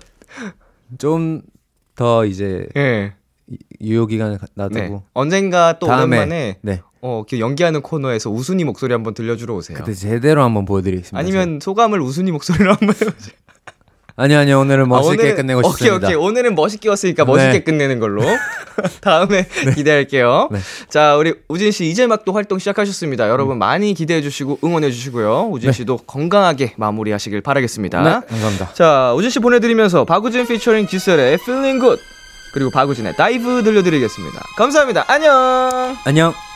[0.98, 1.42] 좀
[1.96, 3.12] 더 이제 예.
[3.46, 4.46] 이- 유효 기간을 네.
[4.54, 9.78] 놔두고 언젠가 또 다음에 오랜만에 네 어, 이렇게 연기하는 코너에서 우순이 목소리 한번 들려주러 오세요.
[9.78, 11.16] 그때 제대로 한번 보여드리겠습니다.
[11.16, 13.34] 아니면 소감을 우순이 목소리로 한번 해보세요.
[14.16, 16.06] 아니 아니 오늘은 멋있게 아, 오늘은- 끝내고 오케이, 싶습니다.
[16.06, 16.14] 오케이.
[16.16, 17.60] 오늘은 멋있게 왔으니까 멋있게 네.
[17.64, 18.22] 끝내는 걸로.
[19.02, 20.48] 다음에 기대할게요.
[20.50, 20.58] 네.
[20.88, 23.28] 자, 우리 우진 씨 이제 막 또 활동 시작하셨습니다.
[23.28, 25.48] 여러분 많이 기대해 주시고 응원해 주시고요.
[25.50, 28.02] 우진 씨도 건강하게 마무리하시길 바라겠습니다.
[28.02, 28.72] 네, 감사합니다.
[28.72, 32.02] 자, 우진 씨 보내드리면서 박우진 피처링 지셀의 Feeling Good
[32.52, 34.40] 그리고 박우진의 Dive 들려드리겠습니다.
[34.56, 35.04] 감사합니다.
[35.08, 35.96] 안녕.
[36.04, 36.53] 안녕.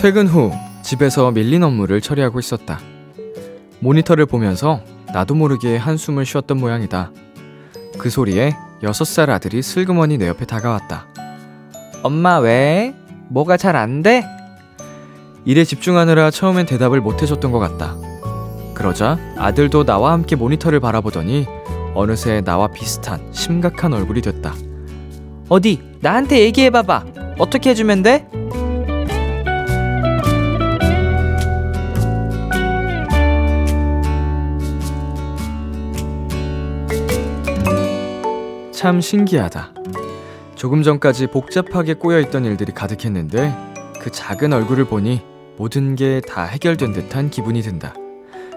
[0.00, 0.50] 퇴근 후
[0.82, 2.80] 집에서 밀린 업무를 처리하고 있었다.
[3.80, 4.80] 모니터를 보면서
[5.12, 7.10] 나도 모르게 한숨을 쉬었던 모양이다.
[7.98, 11.06] 그 소리에 여섯 살 아들이 슬그머니 내 옆에 다가왔다.
[12.02, 12.94] 엄마 왜?
[13.28, 14.24] 뭐가 잘 안 돼?
[15.44, 17.94] 일에 집중하느라 처음엔 대답을 못 해줬던 것 같다.
[18.72, 21.46] 그러자 아들도 나와 함께 모니터를 바라보더니
[21.94, 24.54] 어느새 나와 비슷한 심각한 얼굴이 됐다.
[25.50, 27.04] 어디 나한테 얘기해봐봐.
[27.38, 28.26] 어떻게 해주면 돼?
[38.80, 39.74] 참 신기하다.
[40.54, 43.54] 조금 전까지 복잡하게 꼬여있던 일들이 가득했는데
[44.00, 45.20] 그 작은 얼굴을 보니
[45.58, 47.92] 모든 게 다 해결된 듯한 기분이 든다.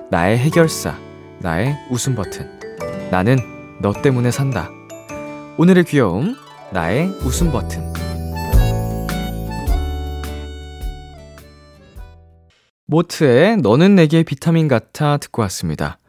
[0.10, 0.98] 나의 해결사,
[1.40, 2.58] 나의 웃음 버튼.
[3.12, 3.38] 나는
[3.82, 4.70] 너 때문에 산다.
[5.58, 6.38] 오늘의 귀여움,
[6.72, 7.92] 나의 웃음 버튼.
[12.86, 16.00] 모트의 너는 내게 비타민 같아 듣고 왔습니다.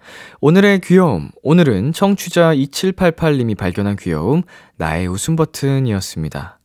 [0.41, 1.31] 오늘의 귀여움.
[1.43, 4.43] 오늘은 청취자 2788님이 발견한 귀여움,
[4.77, 6.59] 나의 웃음 버튼이었습니다.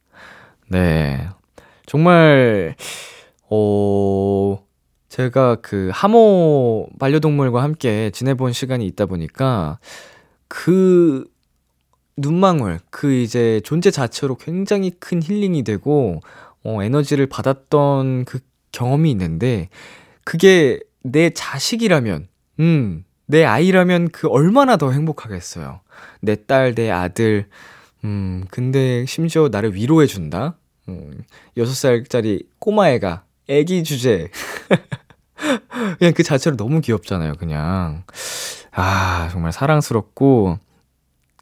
[0.70, 1.30] 네.
[1.86, 2.76] 정말,
[3.50, 4.60] 어,
[5.10, 9.80] 제가 그 하모 반려동물과 함께 지내본 시간이 있다 보니까
[10.48, 11.26] 그
[12.20, 16.20] 눈망울, 그 이제 존재 자체로 굉장히 큰 힐링이 되고,
[16.64, 18.40] 어, 에너지를 받았던 그
[18.72, 19.70] 경험이 있는데,
[20.26, 22.28] 그게 내 자식이라면,
[22.60, 25.82] 음, 내 아이라면 그 얼마나 더 행복하겠어요.
[26.20, 27.48] 내 딸, 내 아들,
[28.04, 30.56] 음, 근데 심지어 나를 위로해준다?
[30.88, 31.24] 음,
[31.56, 34.30] 6살짜리 꼬마애가 애기 주제.
[36.00, 38.04] 그냥 그 자체로 너무 귀엽잖아요, 그냥.
[38.72, 40.58] 아, 정말 사랑스럽고,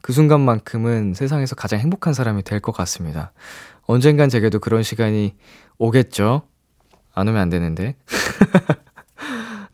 [0.01, 3.31] 그 순간만큼은 세상에서 가장 행복한 사람이 될 것 같습니다.
[3.83, 5.35] 언젠간 제게도 그런 시간이
[5.77, 6.41] 오겠죠?
[7.13, 7.95] 안 오면 안 되는데.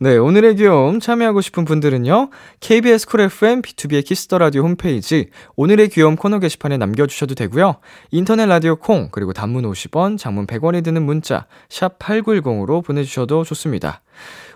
[0.00, 2.30] 네, 오늘의 귀여움 참여하고 싶은 분들은요.
[2.58, 7.76] KBS 쿨 FM B2B의 키스터 라디오 홈페이지 오늘의 귀여움 코너 게시판에 남겨 주셔도 되고요.
[8.10, 14.02] 인터넷 라디오 콩 그리고 단문 50원, 장문 100원이 드는 문자 샵 8910으로 보내 주셔도 좋습니다.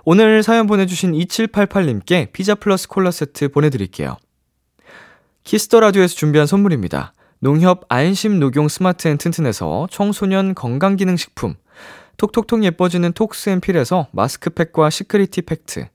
[0.04, 4.16] 오늘 사연 보내 주신 2788님께 피자 플러스 콜라 세트 보내 드릴게요.
[5.44, 7.12] Kiss the Radio에서 준비한 선물입니다.
[7.38, 11.54] 농협 안심 녹용 스마트 앤 튼튼에서 청소년 건강기능식품
[12.18, 15.88] 톡톡톡 예뻐지는 톡스앤필에서 마스크팩과 시크리티 팩트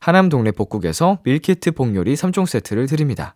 [0.00, 3.34] 하남 동네 복국에서 밀키트 복요리 3종 세트를 드립니다.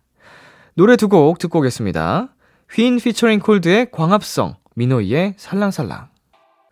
[0.75, 2.29] 노래 두 곡 듣고 오겠습니다.
[2.71, 6.09] 휘인 피처링 Colde의 광합성, 민호이의 살랑살랑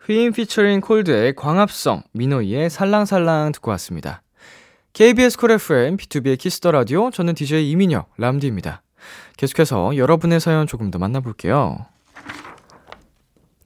[0.06, 4.22] 휘인 피처링 Colde의 광합성, 민호이의 살랑살랑 듣고 왔습니다.
[4.92, 8.82] KBS 콜 FM, B2B의 키스터 라디오, 저는 DJ 이민혁, 람디입니다.
[9.36, 11.86] 계속해서 여러분의 사연 조금 더 만나볼게요.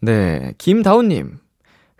[0.00, 1.38] 네, 김다운님.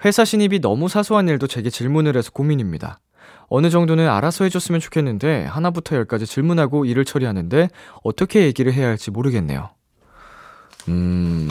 [0.05, 3.01] 회사 신입이 너무 사소한 일도 제게 질문을 해서 고민입니다.
[3.49, 7.69] 어느 정도는 알아서 해줬으면 좋겠는데 하나부터 열까지 질문하고 일을 처리하는데
[8.05, 9.71] 어떻게 얘기를 해야 할지 모르겠네요.
[10.89, 11.49] 음,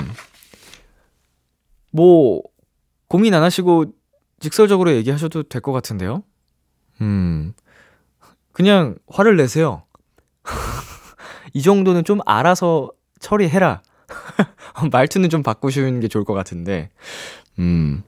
[1.92, 2.42] 뭐
[3.08, 3.86] 고민 안 하시고
[4.40, 6.24] 직설적으로 얘기하셔도 될 것 같은데요.
[7.02, 7.54] 음,
[8.52, 9.84] 그냥 화를 내세요.
[11.54, 13.82] 이 정도는 좀 알아서 처리해라.
[14.92, 16.90] 말투는 좀 바꾸시는 게 좋을 것 같은데.
[17.60, 18.04] 음.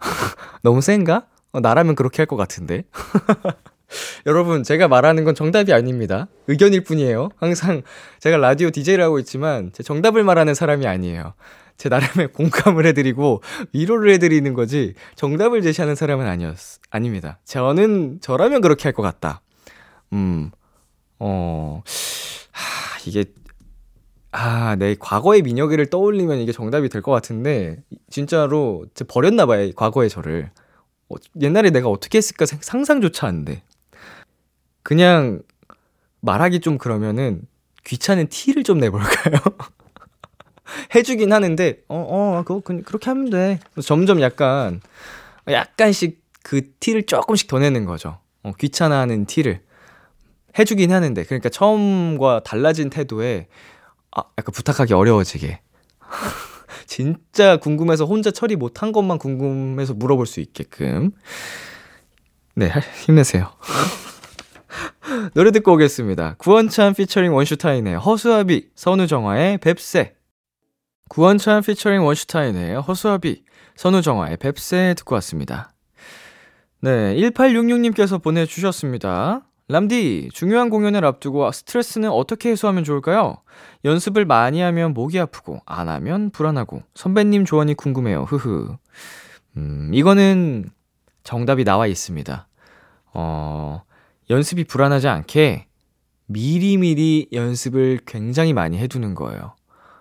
[0.62, 1.26] 너무 센가?
[1.52, 2.84] 어, 나라면 그렇게 할 것 같은데.
[4.26, 6.28] 여러분, 제가 말하는 건 정답이 아닙니다.
[6.46, 7.30] 의견일 뿐이에요.
[7.36, 7.82] 항상
[8.20, 11.34] 제가 라디오 DJ를 하고 있지만 제 정답을 말하는 사람이 아니에요.
[11.76, 13.42] 제 나름의 공감을 해드리고
[13.72, 16.56] 위로를 해드리는 거지 정답을 제시하는 사람은 아니었,
[16.90, 17.38] 아닙니다.
[17.44, 19.40] 저는 저라면 그렇게 할 것 같다.
[20.12, 20.50] 음,
[21.18, 21.82] 어,
[22.52, 23.24] 하, 이게
[24.32, 30.50] 아, 내 과거의 민혁이를 떠올리면 이게 정답이 될 것 같은데, 진짜로, 버렸나 봐요, 과거의 저를.
[31.08, 33.62] 어, 옛날에 내가 어떻게 했을까 상상조차 안 돼.
[34.82, 35.42] 그냥,
[36.20, 37.42] 말하기 좀 그러면은,
[37.84, 39.34] 귀찮은 티를 좀 내볼까요?
[40.94, 41.96] 해주긴 하는데, 어,
[42.38, 43.60] 어, 그거, 그, 그렇게 하면 돼.
[43.82, 44.80] 점점 약간,
[45.48, 48.18] 약간씩 그 티를 조금씩 더 내는 거죠.
[48.44, 49.60] 어, 귀찮아하는 티를.
[50.58, 53.48] 해주긴 하는데, 그러니까 처음과 달라진 태도에,
[54.12, 55.60] 아, 약간 부탁하기 어려워지게.
[56.86, 61.12] 진짜 궁금해서 혼자 처리 못한 것만 궁금해서 물어볼 수 있게끔.
[62.54, 62.70] 네,
[63.04, 63.50] 힘내세요.
[65.34, 66.34] 노래 듣고 오겠습니다.
[66.38, 70.14] 구원찬 피처링 원슈타인의 허수아비, 선우정화의 뱁새.
[71.08, 73.44] 구원찬 피처링 원슈타인의 허수아비,
[73.76, 75.72] 선우정화의 뱁새 듣고 왔습니다.
[76.80, 79.42] 네, 1866님께서 보내주셨습니다.
[79.70, 83.36] 람디, 중요한 공연을 앞두고 스트레스는 어떻게 해소하면 좋을까요?
[83.84, 88.24] 연습을 많이 하면 목이 아프고, 안 하면 불안하고, 선배님 조언이 궁금해요.
[88.24, 88.76] 흐흐.
[89.56, 90.70] 음, 이거는
[91.22, 92.48] 정답이 나와 있습니다.
[93.14, 93.82] 어,
[94.28, 95.66] 연습이 불안하지 않게
[96.26, 99.54] 미리미리 연습을 굉장히 많이 해두는 거예요.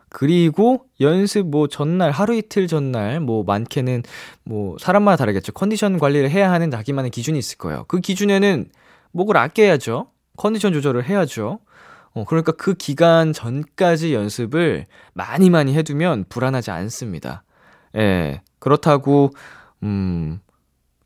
[0.10, 4.02] 그리고 연습 뭐 전날, 하루 이틀 전날, 뭐 많게는
[4.44, 5.52] 뭐 사람마다 다르겠죠.
[5.52, 7.86] 컨디션 관리를 해야 하는 자기만의 기준이 있을 거예요.
[7.88, 8.70] 그 기준에는
[9.12, 10.12] 목을 아껴야죠.
[10.38, 11.60] 컨디션 조절을 해야죠.
[12.14, 17.44] 어, 그러니까 그 기간 전까지 연습을 많이 많이 해두면 불안하지 않습니다.
[17.96, 18.42] 예.
[18.60, 19.32] 그렇다고,
[19.84, 20.40] 음,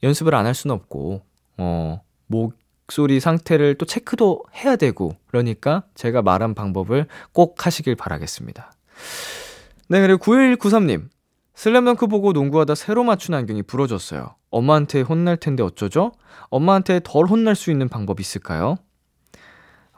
[0.01, 1.21] 연습을 안 할 수는 없고,
[1.57, 8.71] 어, 목소리 상태를 또 체크도 해야 되고, 그러니까 제가 말한 방법을 꼭 하시길 바라겠습니다.
[9.89, 11.09] 네, 그리고 9193님.
[11.55, 14.35] 슬램덩크 보고 농구하다 새로 맞춘 안경이 부러졌어요.
[14.49, 16.11] 엄마한테 혼날 텐데 어쩌죠?
[16.49, 18.77] 엄마한테 덜 혼날 수 있는 방법 있을까요?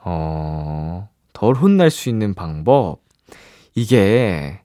[0.04, 3.00] 어, 덜 혼날 수 있는 방법.
[3.74, 4.62] 이게,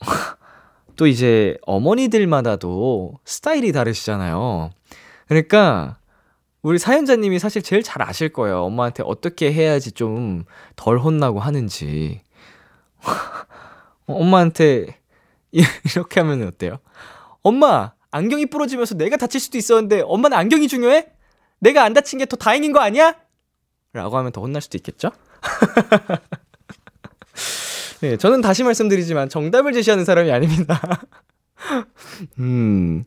[0.96, 4.70] 또 이제 어머니들마다도 스타일이 다르시잖아요.
[5.28, 5.98] 그러니까,
[6.62, 8.64] 우리 사연자님이 사실 제일 잘 아실 거예요.
[8.64, 10.44] 엄마한테 어떻게 해야지 좀
[10.76, 12.20] 덜 혼나고 하는지.
[14.06, 14.99] 엄마한테
[15.94, 16.78] 이렇게 하면 어때요?
[17.42, 21.08] 엄마, 안경이 부러지면서 내가 다칠 수도 있었는데 엄마는 안경이 중요해?
[21.60, 23.14] 내가 안 다친 게 더 다행인 거 아니야?
[23.92, 25.10] 라고 하면 더 혼날 수도 있겠죠?
[28.00, 30.80] 네, 저는 다시 말씀드리지만 정답을 제시하는 사람이 아닙니다.
[32.38, 33.04] 음,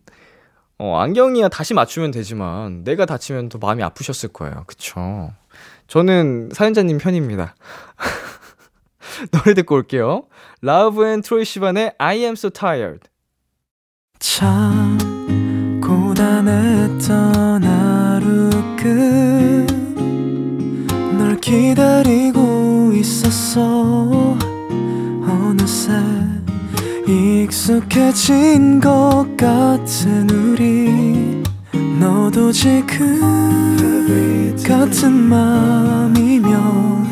[0.78, 4.64] 어, 안경이야 다시 맞추면 되지만 내가 다치면 더 마음이 아프셨을 거예요.
[4.68, 5.34] 그쵸?
[5.88, 7.56] 저는 사연자님 편입니다.
[9.32, 10.28] 노래 듣고 올게요.
[10.66, 13.09] Lauv and Troye Sivan의 I am so tired.
[14.18, 14.97] 참
[15.84, 18.49] 고단했던 하루
[21.18, 24.38] 끝널 기다리고 있었어.
[25.28, 25.91] 어느새
[27.09, 31.43] 익숙해진 것 같은 우리.
[31.99, 33.20] 너도 지금
[34.66, 37.03] 같은 맘이면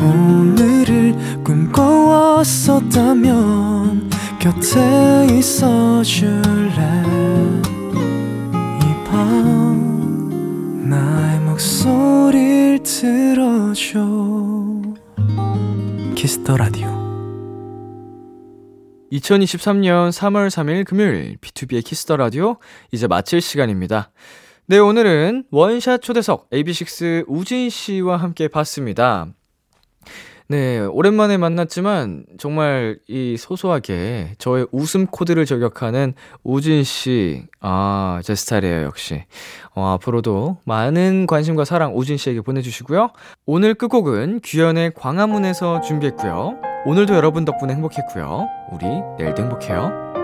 [0.00, 7.02] 오늘을 꿈꿔왔었다면 곁에 있어 줄래
[8.80, 14.00] 이 밤 나의 목소리를 들어줘
[16.14, 16.88] Kiss the Radio
[19.12, 22.56] 2023년 3월 3일 금요일 B2B의 키스터 라디오
[22.92, 24.12] 이제 마칠 시간입니다.
[24.66, 29.26] 네, 오늘은 원샷 초대석 AB6IX 우진 씨와 함께 봤습니다.
[30.50, 37.44] 네, 오랜만에 만났지만 정말 이 소소하게 저의 웃음 코드를 저격하는 우진 씨.
[37.60, 39.22] 아, 제 스타일이에요, 역시.
[39.76, 43.10] 어, 앞으로도 많은 관심과 사랑 우진 씨에게 보내주시고요.
[43.46, 46.56] 오늘 끝곡은 규현의 광화문에서 준비했고요.
[46.84, 48.48] 오늘도 여러분 덕분에 행복했고요.
[48.72, 48.86] 우리
[49.18, 50.19] 내일도 행복해요.